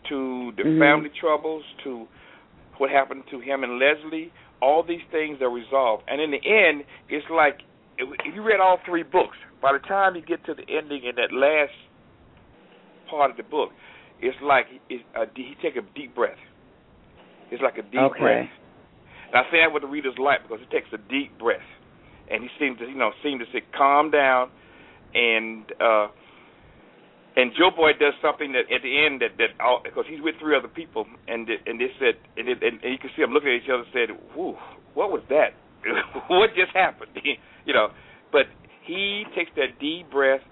[0.09, 0.79] to the Mhm.
[0.79, 2.09] family troubles, to
[2.79, 4.33] what happened to him and Leslie.
[4.61, 7.63] All these things are resolved, and in the end, it's like
[7.99, 9.37] if you read all three books.
[9.61, 11.73] By the time you get to the ending in that last
[13.07, 13.73] part of the book,
[14.23, 16.39] it's like it's a, he take a deep breath.
[17.51, 18.21] It's like a deep Okay.
[18.21, 18.49] breath.
[19.29, 21.67] And I say that with the readers like because it takes a deep breath,
[22.31, 24.49] and he seems to you know seem to say calm down,
[25.15, 26.09] and uh
[27.35, 30.37] and Joe Boy does something that at the end that that all because he's with
[30.41, 33.33] three other people and and they said and, it, and, and you can see them
[33.33, 34.55] looking at each other and said, "Whoo,
[34.95, 35.59] what was that?
[36.29, 37.11] what just happened?"
[37.67, 37.89] you know,
[38.31, 38.47] but
[38.87, 40.45] he takes that deep breath.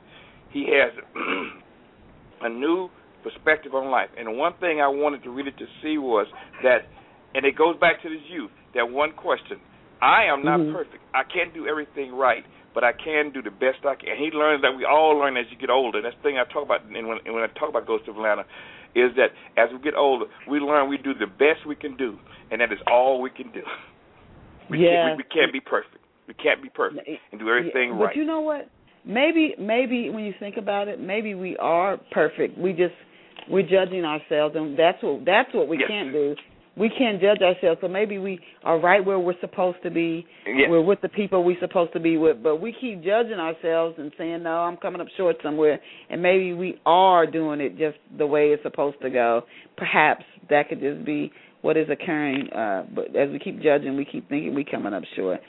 [0.52, 0.90] He has
[2.42, 2.88] a new
[3.22, 4.08] perspective on life.
[4.18, 6.26] And one thing I wanted to read it to see was
[6.62, 6.88] that,
[7.34, 9.60] and it goes back to this youth, that one question.
[10.02, 10.72] I am not Mhm.
[10.72, 11.02] perfect.
[11.12, 14.10] I can't do everything right, but I can do the best I can.
[14.10, 16.00] And he learns that we all learn as you get older.
[16.00, 18.16] That's the thing I talk about, and when, and when I talk about Ghost of
[18.16, 18.46] Atlanta,
[18.94, 22.18] is that as we get older, we learn we do the best we can do,
[22.50, 23.62] and that is all we can do.
[24.70, 25.02] We, Yes.
[25.02, 25.98] can't, we, we can't be perfect.
[26.26, 28.14] We can't be perfect and do everything Yeah, right.
[28.14, 28.70] But you know what?
[29.04, 32.58] maybe maybe when you think about it, maybe we are perfect.
[32.58, 32.94] We just
[33.48, 35.88] we're judging ourselves, and that's what that's what we yes.
[35.88, 36.34] can't do.
[36.76, 37.80] We can't judge ourselves.
[37.82, 40.24] So maybe we are right where we're supposed to be.
[40.46, 40.68] Yes.
[40.70, 44.12] We're with the people we're supposed to be with, but we keep judging ourselves and
[44.16, 48.26] saying, "No, I'm coming up short somewhere." And maybe we are doing it just the
[48.26, 49.42] way it's supposed to go.
[49.76, 51.32] Perhaps that could just be
[51.62, 52.48] what is occurring.
[52.50, 55.40] Uh, but as we keep judging, we keep thinking we're coming up short.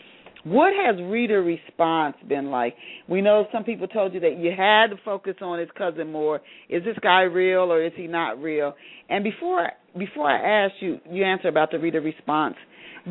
[0.44, 2.76] What has reader response been like?
[3.08, 6.42] We know some people told you that you had to focus on his cousin more.
[6.68, 8.74] Is this guy real or is he not real?
[9.10, 12.56] And before before I ask you, you answer about the reader response.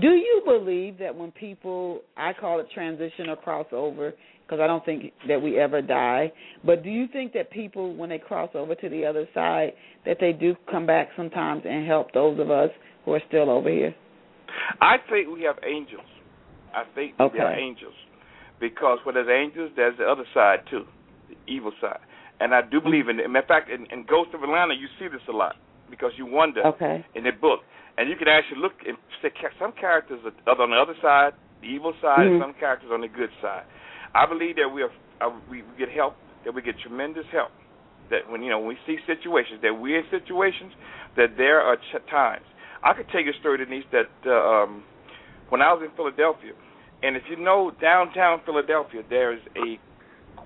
[0.01, 4.12] Do you believe that when people, I call it transition or crossover,
[4.43, 6.33] because I don't think that we ever die,
[6.64, 9.72] but do you think that people, when they cross over to the other side,
[10.07, 12.70] that they do come back sometimes and help those of us
[13.05, 13.95] who are still over here?
[14.81, 16.07] I think we have angels
[16.74, 17.38] I think okay.
[17.38, 17.94] they're angels
[18.60, 20.84] because where there's angels, there's the other side too,
[21.28, 22.00] the evil side.
[22.40, 23.26] And I do believe in it.
[23.26, 25.56] In fact, in, in Ghost of Atlanta, you see this a lot
[25.90, 27.04] because you wonder okay.
[27.14, 27.60] in the book,
[27.98, 31.68] and you can actually look and see some characters are on the other side, the
[31.68, 32.40] evil side, mm-hmm.
[32.40, 33.64] and some characters on the good side.
[34.14, 37.50] I believe that we are uh, we get help, that we get tremendous help.
[38.08, 40.72] That when you know when we see situations, that we're in situations,
[41.16, 42.46] that there are ch- times.
[42.82, 44.84] I could tell you a story, Denise, that uh, um,
[45.51, 46.53] when I was in Philadelphia,
[47.03, 49.78] and if you know downtown Philadelphia, there's a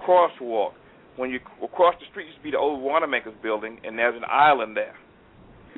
[0.05, 0.73] crosswalk.
[1.17, 4.27] When you across the street used to be the old Wanamaker's building, and there's an
[4.29, 4.97] island there.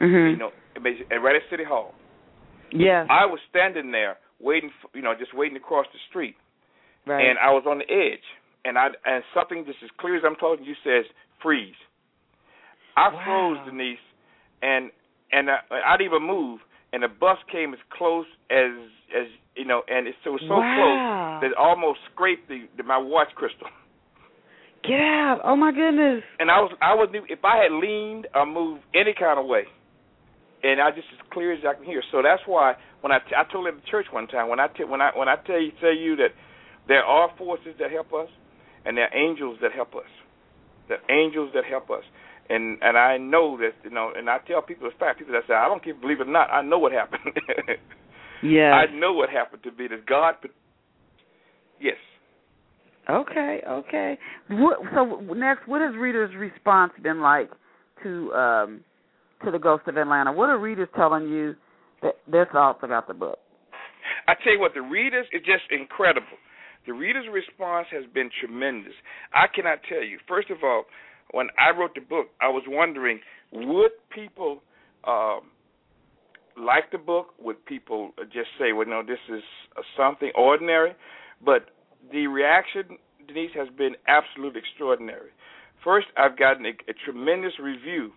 [0.00, 0.32] Mm-hmm.
[0.32, 1.94] You know, and right at City Hall.
[2.72, 3.06] Yeah.
[3.10, 6.36] I was standing there waiting, for, you know, just waiting to cross the street,
[7.06, 7.24] right.
[7.24, 8.24] and I was on the edge,
[8.64, 11.04] and I and something just as clear as I'm talking you says
[11.42, 11.78] freeze.
[12.96, 13.22] I wow.
[13.24, 13.98] froze, Denise,
[14.62, 14.90] and
[15.32, 16.60] and I, I didn't even move,
[16.96, 18.72] and the bus came as close as
[19.12, 20.64] as you know, and it, it was so wow.
[20.72, 23.68] close that it almost scraped the, the my watch crystal.
[24.80, 25.44] Get out!
[25.44, 26.24] Oh my goodness!
[26.40, 29.68] And I was I was if I had leaned or moved any kind of way,
[30.64, 32.00] and I just as clear as I can hear.
[32.10, 34.68] So that's why when I, t- I told in the church one time when I
[34.68, 36.32] t- when I when I tell you tell you that
[36.88, 38.32] there are forces that help us,
[38.86, 40.08] and there are angels that help us.
[40.88, 42.08] Are angels that help us
[42.48, 45.18] and and I know that you know, and I tell people it's fact.
[45.18, 47.20] People that say I don't care, believe it or not, I know what happened.
[48.42, 50.34] yeah, I know what happened to be that God.
[51.80, 51.96] Yes.
[53.08, 54.18] Okay, okay.
[54.48, 57.50] What, so next, what has readers' response been like
[58.02, 58.84] to um
[59.44, 60.32] to the Ghost of Atlanta?
[60.32, 61.54] What are readers telling you
[62.02, 63.38] that their thoughts about the book?
[64.28, 66.38] I tell you what, the readers is just incredible.
[66.86, 68.94] The readers' response has been tremendous.
[69.34, 70.18] I cannot tell you.
[70.28, 70.84] First of all,
[71.32, 73.20] when I wrote the book, I was wondering
[73.52, 74.62] would people
[75.04, 75.40] um,
[76.58, 77.28] like the book?
[77.40, 79.42] Would people just say, "Well, no, this is
[79.96, 80.92] something ordinary"?
[81.44, 81.66] But
[82.12, 85.30] the reaction, Denise, has been absolutely extraordinary.
[85.84, 88.12] First, I've gotten a, a tremendous review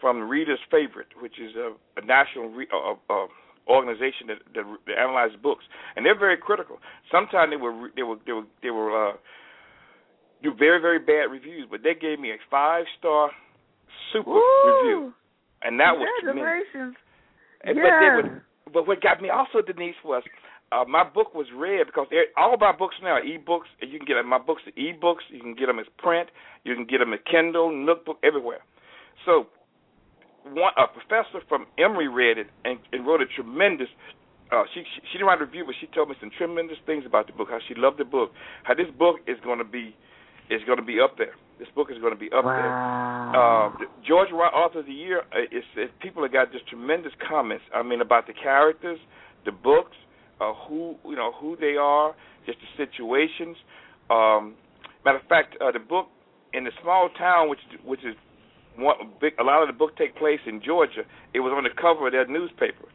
[0.00, 3.26] from Reader's Favorite, which is a, a national re, uh, uh,
[3.68, 5.64] organization that, that, that analyzes books,
[5.94, 6.78] and they're very critical.
[7.12, 9.12] Sometimes they were they were they were they were uh,
[10.42, 13.30] do very very bad reviews, but they gave me a five star
[14.12, 14.64] super Ooh.
[14.66, 15.12] review,
[15.62, 16.96] and that was tremendous.
[17.64, 17.82] And, yeah.
[17.82, 20.22] But they would, but what got me also Denise was
[20.70, 23.98] uh, my book was read because all of my books now are e-books, and you
[23.98, 25.24] can get my books are e-books.
[25.30, 26.28] You can get them as print.
[26.64, 28.60] You can get them as Kindle, Nookbook, everywhere.
[29.24, 29.46] So,
[30.44, 33.88] one a professor from Emory read it and, and wrote a tremendous.
[34.52, 37.04] Uh, she, she she didn't write a review, but she told me some tremendous things
[37.06, 37.48] about the book.
[37.50, 38.32] How she loved the book.
[38.64, 39.96] How this book is going to be
[40.50, 41.34] is going to be up there.
[41.58, 43.74] This book is going to be up wow.
[43.74, 43.84] there.
[43.84, 47.12] Uh, George Wright Author of the Year uh, is, is people have got just tremendous
[47.28, 47.64] comments.
[47.74, 48.98] I mean about the characters,
[49.44, 49.96] the books,
[50.40, 52.14] uh, who you know who they are,
[52.46, 53.56] just the situations.
[54.10, 54.54] Um,
[55.04, 56.06] matter of fact, uh, the book
[56.54, 58.14] in the small town, which which is
[58.76, 61.02] one big, a lot of the book take place in Georgia.
[61.34, 62.86] It was on the cover of their newspaper,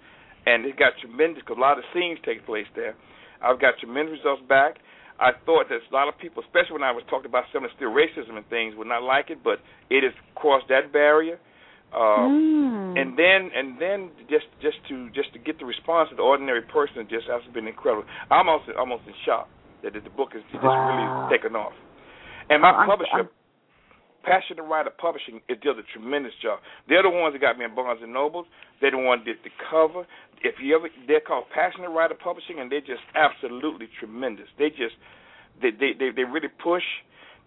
[0.46, 2.96] and it got tremendous because a lot of scenes take place there.
[3.44, 4.80] I've got tremendous results back.
[5.24, 7.72] I thought that a lot of people, especially when I was talking about some of
[7.72, 9.58] the still racism and things, would not like it, but
[9.90, 11.40] it has crossed that barrier.
[11.96, 11.96] mm.
[11.96, 14.00] Um, And then, and then,
[14.30, 17.68] just just to just to get the response of the ordinary person, just has been
[17.68, 18.06] incredible.
[18.30, 19.48] I'm almost almost in shock
[19.84, 20.74] that the book is just wow.
[20.90, 21.74] really taken off.
[22.50, 23.30] And my I'm, publisher, I'm,
[24.24, 26.60] Passionate Writer Publishing, it does a tremendous job.
[26.88, 28.46] They're the ones that got me in Barnes and Nobles.
[28.82, 30.08] They're the ones that did the cover.
[30.44, 34.48] If you ever, they're called Passionate Writer Publishing, and they're just absolutely tremendous.
[34.58, 34.96] They just,
[35.62, 36.84] they they they, they really push.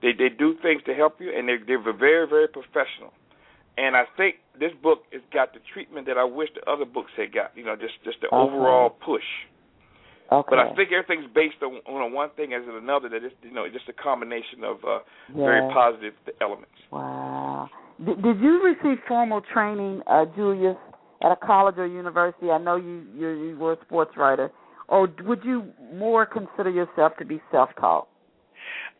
[0.03, 3.13] They they do things to help you, and they they're very very professional.
[3.79, 7.11] And I think this book has got the treatment that I wish the other books
[7.17, 7.53] had got.
[7.57, 8.37] You know, just just the Okay.
[8.37, 9.25] overall push.
[10.33, 10.49] Okay.
[10.51, 13.09] But I think everything's based on, on one thing as in another.
[13.09, 14.99] That it's you know just a combination of uh,
[15.29, 15.37] yes.
[15.37, 16.75] very positive elements.
[16.91, 17.69] Wow.
[18.05, 20.77] Did, did you receive formal training, uh, Julius,
[21.23, 22.51] at a college or university?
[22.51, 24.51] I know you you, you were a sports writer,
[24.89, 25.65] or would you
[25.95, 28.09] more consider yourself to be self-taught?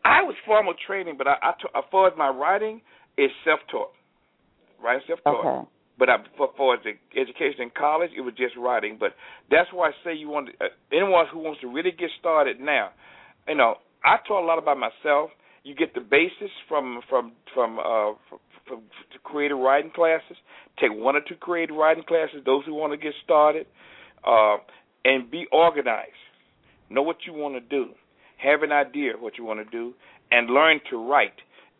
[0.05, 2.81] I was formal training, but I, I t- as far as my writing
[3.17, 3.91] is self-taught.
[4.81, 5.45] Right, self-taught.
[5.45, 5.69] Okay.
[5.97, 8.97] But I, for, for the education in college, it was just writing.
[8.99, 9.13] But
[9.49, 12.89] that's why I say you want uh, anyone who wants to really get started now.
[13.47, 13.75] You know,
[14.05, 15.31] I taught a lot about myself.
[15.63, 18.81] You get the basis from from from uh, from, from
[19.23, 20.37] creative writing classes.
[20.79, 22.41] Take one or two creative writing classes.
[22.45, 23.65] Those who want to get started,
[24.25, 24.57] uh,
[25.03, 26.11] and be organized.
[26.89, 27.91] Know what you want to do.
[28.37, 29.93] Have an idea of what you want to do,
[30.31, 31.33] and learn to write.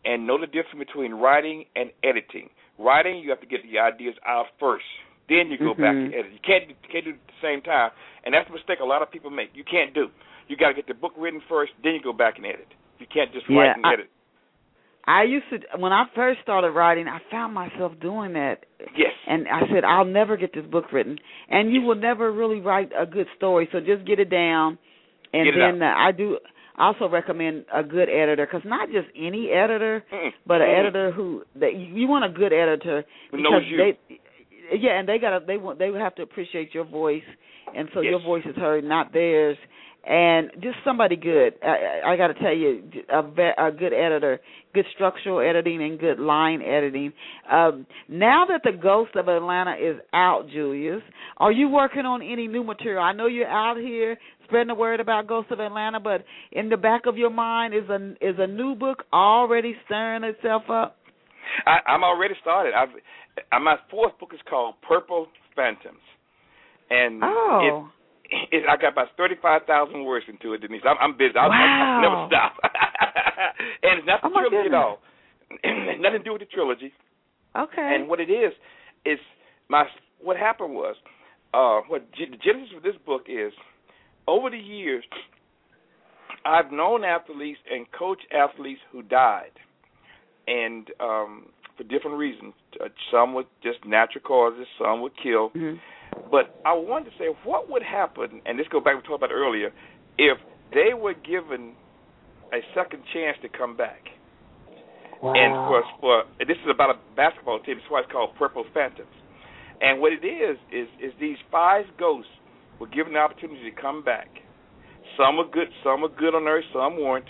[0.04, 4.14] And know the difference between writing and editing writing, you have to get the ideas
[4.26, 4.86] out first.
[5.28, 5.82] Then you go mm-hmm.
[5.82, 6.32] back and edit.
[6.32, 7.90] You can't you can't do it at the same time,
[8.24, 9.50] and that's a mistake a lot of people make.
[9.52, 10.08] You can't do.
[10.48, 12.68] You got to get the book written first, then you go back and edit.
[12.98, 14.10] You can't just yeah, write and I, edit.
[15.04, 18.64] I used to when I first started writing, I found myself doing that.
[18.96, 19.12] Yes.
[19.26, 21.18] And I said, I'll never get this book written,
[21.48, 23.68] and you will never really write a good story.
[23.72, 24.78] So just get it down,
[25.32, 26.38] and get then uh, I do
[26.78, 30.30] also recommend a good editor because not just any editor, Mm-mm.
[30.46, 33.76] but an editor who that you want a good editor because knows you.
[33.78, 34.18] they
[34.78, 37.22] yeah, and they gotta they want they would have to appreciate your voice,
[37.74, 38.10] and so Yes.
[38.10, 39.56] your voice is heard, not theirs.
[40.08, 41.54] And just somebody good.
[41.62, 44.40] I, I got to tell you, a, a good editor,
[44.72, 47.12] good structural editing, and good line editing.
[47.50, 51.02] Um, now that the Ghost of Atlanta is out, Julius,
[51.36, 53.02] are you working on any new material?
[53.02, 54.16] I know you're out here
[54.48, 57.88] spreading the word about Ghost of Atlanta, but in the back of your mind is
[57.88, 60.96] a is a new book already stirring itself up.
[61.66, 62.74] I, I'm already started.
[62.74, 62.88] I've
[63.52, 66.02] uh, my fourth book is called Purple Phantoms,
[66.90, 67.88] and Oh,
[68.30, 70.82] it, it, I got about thirty-five thousand words into it, Denise.
[70.84, 71.36] I'm, I'm busy.
[71.36, 72.56] I, I, I never stop.
[73.82, 74.98] and it's not the Oh, trilogy at all.
[76.00, 76.92] Nothing to do with the trilogy.
[77.56, 77.94] okay.
[77.94, 78.52] And what it is
[79.06, 79.18] is
[79.68, 79.84] my
[80.20, 80.96] what happened was
[81.54, 83.52] uh what the genesis of this book is
[84.28, 85.02] over the years
[86.44, 89.56] I've known athletes and coached athletes who died
[90.46, 92.52] and um for different reasons
[92.84, 95.80] uh, some with just natural causes some were killed Mhm.
[96.30, 99.08] but I wanted to say what would happen and this goes back to what we
[99.08, 99.72] talked about earlier
[100.18, 100.38] if
[100.72, 101.72] they were given
[102.52, 104.02] a second chance to come back
[105.22, 105.34] Wow.
[105.34, 106.14] and for for
[106.46, 107.74] this is about a basketball team.
[107.78, 109.10] That's why it's called Purple Phantoms.
[109.80, 112.30] And what it is is is these five ghosts
[112.80, 114.28] were given the opportunity to come back.
[115.16, 117.26] Some were good, some were good on earth, some weren't,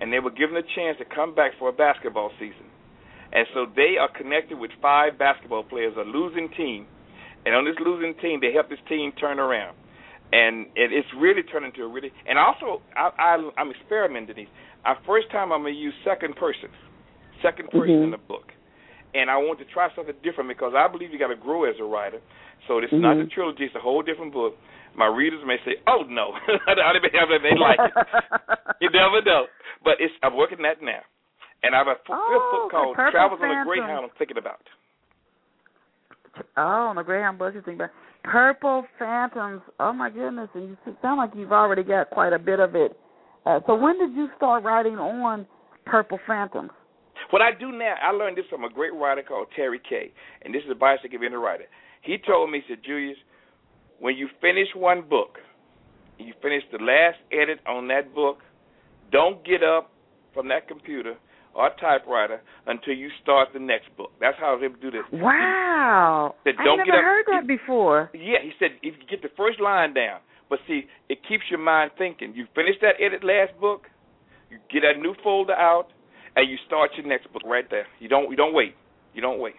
[0.00, 2.66] and they were given a chance to come back for a basketball season.
[3.32, 6.86] And so they are connected with five basketball players, a losing team,
[7.46, 9.76] and on this losing team, they help this team turn around.
[10.32, 12.12] And it, it's really turned into a really.
[12.28, 14.52] And also, I, I, I'm experimenting these.
[14.84, 16.68] Our first time, I'm gonna use second person
[17.42, 18.04] second person Mhm.
[18.04, 18.52] in the book.
[19.12, 21.74] And I want to try something different because I believe you got to grow as
[21.80, 22.20] a writer.
[22.68, 24.56] So this is not the trilogy; it's a whole different book.
[24.96, 27.94] My readers may say, "Oh no, I may have they like it."
[28.80, 29.46] You never know.
[29.84, 31.00] But it's I'm working that now,
[31.62, 34.60] and I have a Oh, book called "Travels on a Greyhound." I'm thinking about.
[36.56, 37.90] Oh, on the Greyhound bus you think about
[38.24, 39.62] Purple Phantoms.
[39.78, 40.48] Oh my goodness!
[40.54, 42.96] And you sound like you've already got quite a bit of it.
[43.46, 45.46] Uh, so when did you start writing on
[45.86, 46.70] Purple Phantoms?
[47.30, 50.10] What I do now, I learned this from a great writer called Terry Kay,
[50.42, 51.64] and this is advice I give any writer.
[52.02, 53.16] He told me, he said, Julius,
[54.00, 55.38] when you finish one book,
[56.18, 58.38] you finish the last edit on that book,
[59.12, 59.92] don't get up
[60.34, 61.14] from that computer
[61.54, 64.10] or typewriter until you start the next book.
[64.20, 65.02] That's how they do this.
[65.12, 66.34] Wow!
[66.44, 68.10] That I don't never get up- heard that before.
[68.14, 71.60] Yeah, he said if you get the first line down, but see, it keeps your
[71.60, 72.34] mind thinking.
[72.34, 73.86] You finish that edit last book,
[74.50, 75.88] you get a new folder out,
[76.36, 77.86] and you start your next book right there.
[77.98, 78.74] You don't you don't wait.
[79.14, 79.54] You don't wait.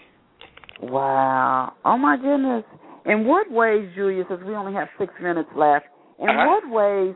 [0.82, 1.74] Wow!
[1.86, 2.64] Oh my goodness!
[3.06, 5.86] In what ways, Julius, as we only have six minutes left,
[6.20, 6.46] in Uh-huh.
[6.48, 7.16] what ways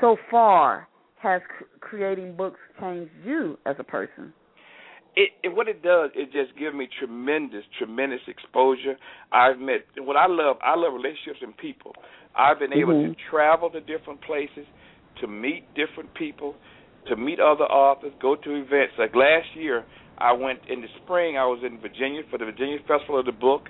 [0.00, 1.42] so far has
[1.80, 4.32] creating books changed you as a person?
[5.16, 8.96] It, it what it does it just gives me tremendous tremendous exposure.
[9.32, 10.56] I've met what I love.
[10.62, 11.94] I love relationships and people.
[12.36, 13.10] I've been able Mhm.
[13.10, 14.66] to travel to different places,
[15.16, 16.54] to meet different people,
[17.06, 18.96] to meet other authors, go to events.
[18.98, 19.84] Like last year,
[20.18, 21.36] I went in the spring.
[21.36, 23.68] I was in Virginia for the Virginia Festival of the Book.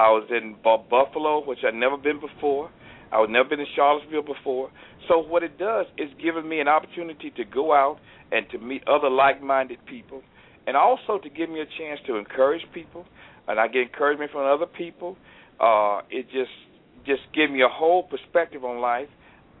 [0.00, 2.70] I was in Bu- Buffalo, which I'd never been before.
[3.12, 4.70] I had never been in Charlottesville before.
[5.08, 7.98] So what it does is giving me an opportunity to go out
[8.32, 10.22] and to meet other like-minded people,
[10.66, 13.04] and also to give me a chance to encourage people.
[13.46, 15.16] And I get encouragement from other people.
[15.60, 16.56] Uh, it just
[17.04, 19.08] just gives me a whole perspective on life.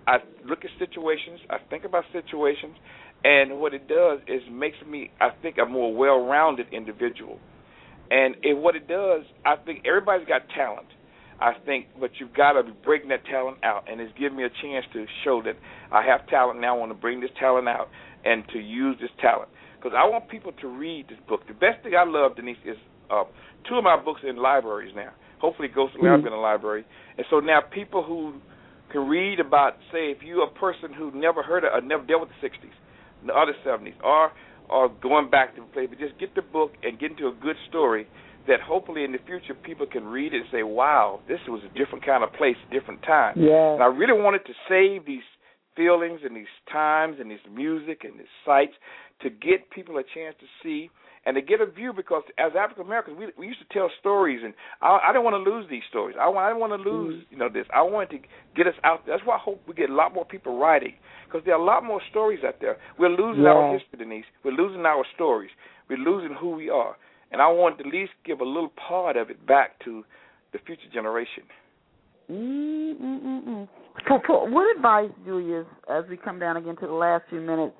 [0.06, 0.18] I
[0.48, 2.76] look at situations, I think about situations,
[3.24, 7.38] and what it does is makes me, I think, a more well-rounded individual.
[8.10, 10.88] And it, what it does, I think everybody's got talent.
[11.40, 14.44] I think, but you've got to be breaking that talent out, and it's giving me
[14.44, 15.56] a chance to show that
[15.90, 16.76] I have talent now.
[16.76, 17.88] I want to bring this talent out
[18.24, 21.46] and to use this talent because I want people to read this book.
[21.48, 22.76] The best thing I love, Denise, is
[23.10, 23.24] uh,
[23.66, 25.12] two of my books in libraries now.
[25.40, 26.26] Hopefully, Ghost of mm-hmm.
[26.26, 26.84] in a library,
[27.16, 28.34] and so now people who
[28.92, 32.20] can read about, say, if you're a person who never heard of, or never dealt
[32.20, 34.32] with the '60s, the other '70s, or
[34.70, 37.32] or going back to the play, but just get the book and get into a
[37.32, 38.06] good story
[38.48, 41.68] that hopefully in the future people can read it and say, "Wow, this was a
[41.78, 43.74] different kind of place, different time." Yeah.
[43.74, 45.26] And I really wanted to save these
[45.76, 48.74] feelings and these times and this music and these sights
[49.20, 50.90] to get people a chance to see
[51.26, 54.40] and to get a view because as African Americans we we used to tell stories
[54.42, 56.16] and I, I didn't want to lose these stories.
[56.18, 57.34] I, I didn't want to lose mm-hmm.
[57.34, 57.66] you know this.
[57.74, 58.18] I wanted to
[58.56, 59.16] get us out there.
[59.16, 60.94] That's why I hope we get a lot more people writing
[61.26, 62.76] because there are a lot more stories out there.
[62.98, 63.50] We're losing yeah.
[63.50, 64.24] our history, Denise.
[64.44, 65.50] We're losing our stories.
[65.88, 66.96] We're losing who we are.
[67.32, 70.04] And I wanted to at least give a little part of it back to
[70.52, 71.44] the future generation.
[72.30, 73.68] Mm-mm-mm.
[74.06, 77.74] For, for what advice, Julius, as we come down again to the last few minutes,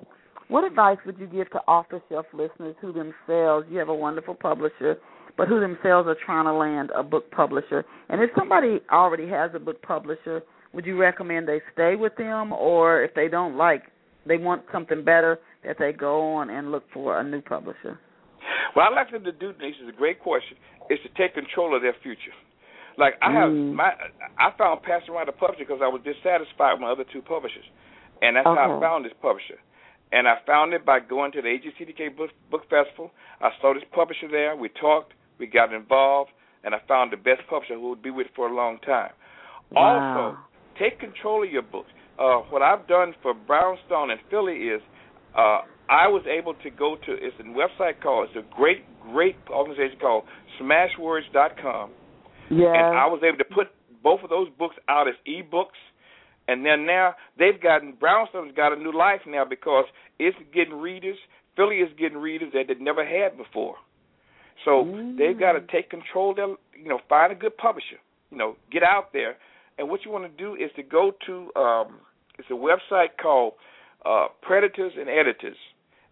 [0.51, 3.95] what advice would you give to off the shelf listeners who themselves, you have a
[3.95, 4.97] wonderful publisher,
[5.37, 7.85] but who themselves are trying to land a book publisher?
[8.09, 10.43] And if somebody already has a book publisher,
[10.73, 13.83] would you recommend they stay with them, or if they don't like,
[14.27, 17.97] they want something better, that they go on and look for a new publisher?
[18.73, 20.57] What I'd like them to do, Denise, is a great question,
[20.89, 22.35] is to take control of their future.
[22.97, 23.73] Like I have mm.
[23.73, 23.91] my,
[24.37, 27.63] I found Passionate Writer Publisher because I was dissatisfied with my other two publishers,
[28.21, 28.59] and that's okay.
[28.59, 29.55] how I found this publisher.
[30.11, 33.11] And I found it by going to the AJC Decatur Book, Book Festival.
[33.39, 34.55] I saw this publisher there.
[34.55, 35.13] We talked.
[35.39, 36.31] We got involved,
[36.63, 39.11] and I found the best publisher who would be with for a long time.
[39.71, 40.35] Wow.
[40.35, 40.37] Also,
[40.77, 41.89] take control of your books.
[42.19, 44.81] Uh, what I've done for Brownstone and Philly is
[45.35, 49.35] uh, I was able to go to it's a website called it's a great great
[49.49, 50.25] organization called
[50.61, 51.89] Smashwords.com.
[52.51, 52.67] Yeah.
[52.67, 53.67] And I was able to put
[54.03, 55.77] both of those books out as e-books
[56.47, 59.85] and then now they've gotten Brownstone's got a new life now because
[60.19, 61.17] it's getting readers.
[61.55, 63.75] Philly is getting readers that they never had before.
[64.65, 65.17] So mm.
[65.17, 66.35] they've got to take control.
[66.35, 67.99] Their, you know, find a good publisher.
[68.29, 69.35] You know, get out there.
[69.77, 71.99] And what you want to do is to go to um,
[72.37, 73.53] it's a website called
[74.05, 75.57] uh, Preditors and Editors,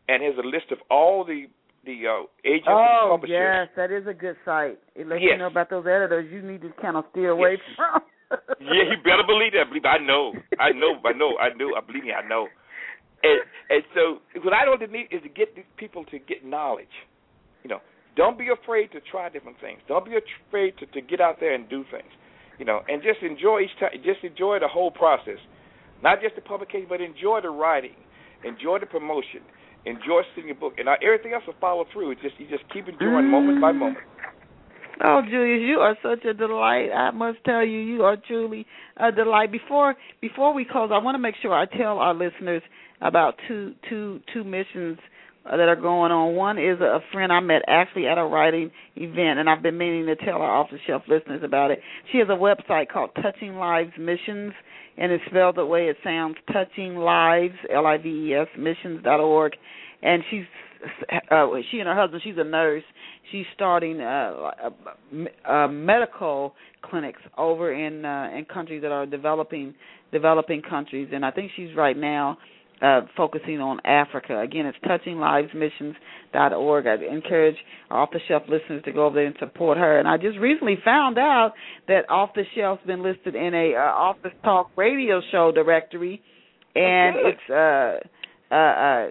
[0.08, 1.46] and has a list of all the
[1.86, 3.38] the uh, agents oh, and publishers.
[3.40, 4.80] Oh yes, that is a good site.
[4.96, 5.32] It lets yes.
[5.34, 7.76] you know about those editors you need to kind of steer away yes.
[7.76, 8.02] from
[8.62, 9.70] yeah, you better believe that.
[9.70, 11.74] Believe I know, I know, I know, I know.
[11.76, 12.48] I believe me, I know.
[13.24, 16.94] And and so what I don't need is to get these people to get knowledge.
[17.64, 17.82] You know,
[18.16, 19.80] don't be afraid to try different things.
[19.88, 22.10] Don't be afraid to to get out there and do things.
[22.58, 23.92] You know, and just enjoy each time.
[24.04, 25.40] Just enjoy the whole process,
[26.04, 27.96] not just the publication, but enjoy the writing,
[28.44, 29.42] enjoy the promotion,
[29.86, 32.12] enjoy seeing your book, and uh, everything else will follow through.
[32.12, 34.06] It's just you just keep enjoying moment by moment.
[35.04, 36.90] Oh, Julius, you are such a delight.
[36.90, 38.66] I must tell you, you are truly
[38.98, 39.52] a delight.
[39.52, 42.62] Before before we close, I want to make sure I tell our listeners
[43.02, 44.98] about two two two missions
[45.46, 46.36] uh, that are going on.
[46.36, 50.06] One is a friend I met actually at a writing event, and I've been meaning
[50.08, 51.80] to tell our off the shelf listeners about it.
[52.12, 54.54] She has a website called Touching Lives Missions,
[54.98, 59.02] and it's spelled the way it sounds: Touching Lives, L I V E S Missions
[59.04, 59.54] dot org.
[60.02, 60.46] And she's
[61.32, 62.84] uh, she and her husband, she's a nurse.
[63.32, 69.74] She's starting uh, uh, uh, medical clinics over in uh, in countries that are developing
[70.12, 72.38] developing countries, and I think she's right now
[72.82, 74.40] uh, focusing on Africa.
[74.40, 76.88] Again, it's touchinglivesmissions.org.
[76.88, 77.58] I encourage
[77.90, 79.98] our off the shelf listeners to go over there and support her.
[80.00, 81.54] And I just recently found out
[81.88, 86.22] that off the shelf's been listed in a uh, Authors Talk radio show directory,
[86.76, 87.98] and oh, it's uh,
[88.54, 89.10] uh, uh,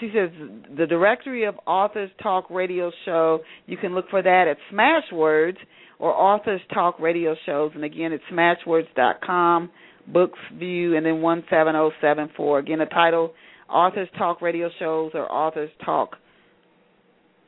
[0.00, 0.30] she says
[0.76, 3.40] the directory of Authors Talk Radio Show.
[3.66, 5.56] You can look for that at Smashwords
[5.98, 9.70] or Authors Talk Radio Shows, and again, it's Smashwords.com,
[10.08, 12.58] Books View, and then one seven zero seven four.
[12.58, 13.32] Again, the title
[13.68, 16.16] Authors Talk Radio Shows or Authors Talk.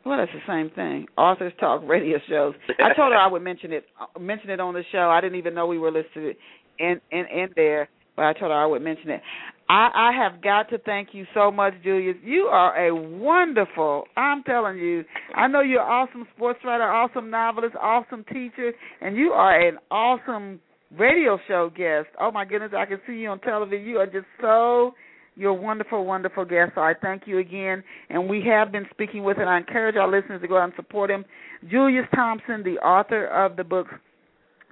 [0.04, 1.06] Well, that's the same thing.
[1.16, 2.54] Authors Talk Radio Shows.
[2.78, 3.84] I told her I would mention it,
[4.20, 5.10] mention it on the show.
[5.10, 6.36] I didn't even know we were listed
[6.78, 9.20] in in in there but I told her I would mention it.
[9.68, 12.16] I, I have got to thank you so much, Julius.
[12.22, 14.04] You are a wonderful.
[14.16, 15.04] I'm telling you.
[15.34, 20.60] I know you're awesome sports writer, awesome novelist, awesome teacher, and you are an awesome
[20.96, 22.06] radio show guest.
[22.20, 23.86] Oh my goodness, I can see you on television.
[23.86, 24.92] You are just so.
[25.34, 26.72] You're a wonderful, wonderful guest.
[26.76, 27.82] So I thank you again.
[28.08, 30.72] And we have been speaking with, and I encourage our listeners to go out and
[30.76, 31.24] support him.
[31.70, 33.88] Julius Thompson, the author of the book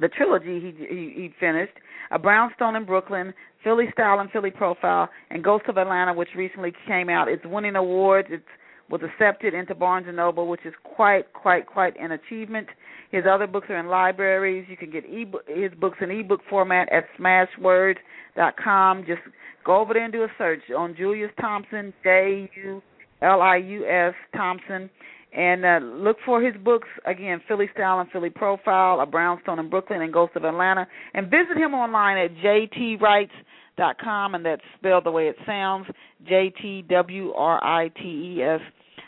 [0.01, 1.75] the trilogy he he, he finished,
[2.11, 3.33] A Brownstone in Brooklyn,
[3.63, 7.29] Philly Style and Philly Profile, and Ghost of Atlanta, which recently came out.
[7.29, 8.29] It's winning awards.
[8.31, 8.45] It's
[8.91, 12.69] was accepted into Barnes and Noble, which is quite, quite, quite an achievement.
[13.11, 14.67] His other books are in libraries.
[14.69, 19.05] You can get e- his books in ebook format at smashwords.com.
[19.07, 19.23] Just
[19.65, 22.83] go over there and do a search on Julius Thompson, J U
[23.23, 24.91] L I U S Thompson,
[25.35, 29.69] and uh, look for his books again: Philly Style and Philly Profile, A Brownstone in
[29.69, 30.87] Brooklyn, and Ghost of Atlanta.
[31.13, 35.87] And visit him online at jtwrites.com, and that's spelled the way it sounds:
[36.27, 38.03] J T W R I T
[38.39, 38.61] E S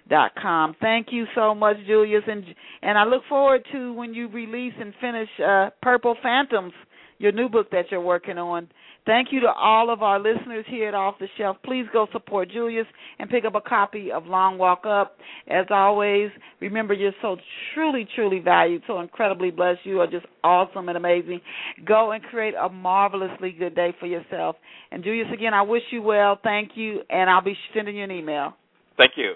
[0.09, 0.75] dot com.
[0.81, 2.45] Thank you so much, Julius, and
[2.83, 6.73] and I look forward to when you release and finish uh, Purple Phantoms,
[7.19, 8.69] your new book that you're working on.
[9.07, 11.57] Thank you to all of our listeners here at Off the Shelf.
[11.65, 12.87] Please go support Julius
[13.21, 15.17] and pick up a copy of Long Walk Up.
[15.47, 16.31] As always,
[16.61, 17.37] remember you're so
[17.73, 19.81] truly, truly valued, so incredibly blessed.
[19.85, 21.41] You are just awesome and amazing.
[21.87, 24.57] Go and create a marvelously good day for yourself.
[24.91, 26.41] And Julius, again, I wish you well.
[26.43, 28.55] Thank you, and I'll be sending you an email.
[28.97, 29.35] Thank you.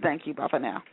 [0.00, 0.34] Thank you.
[0.34, 0.84] Bye for now.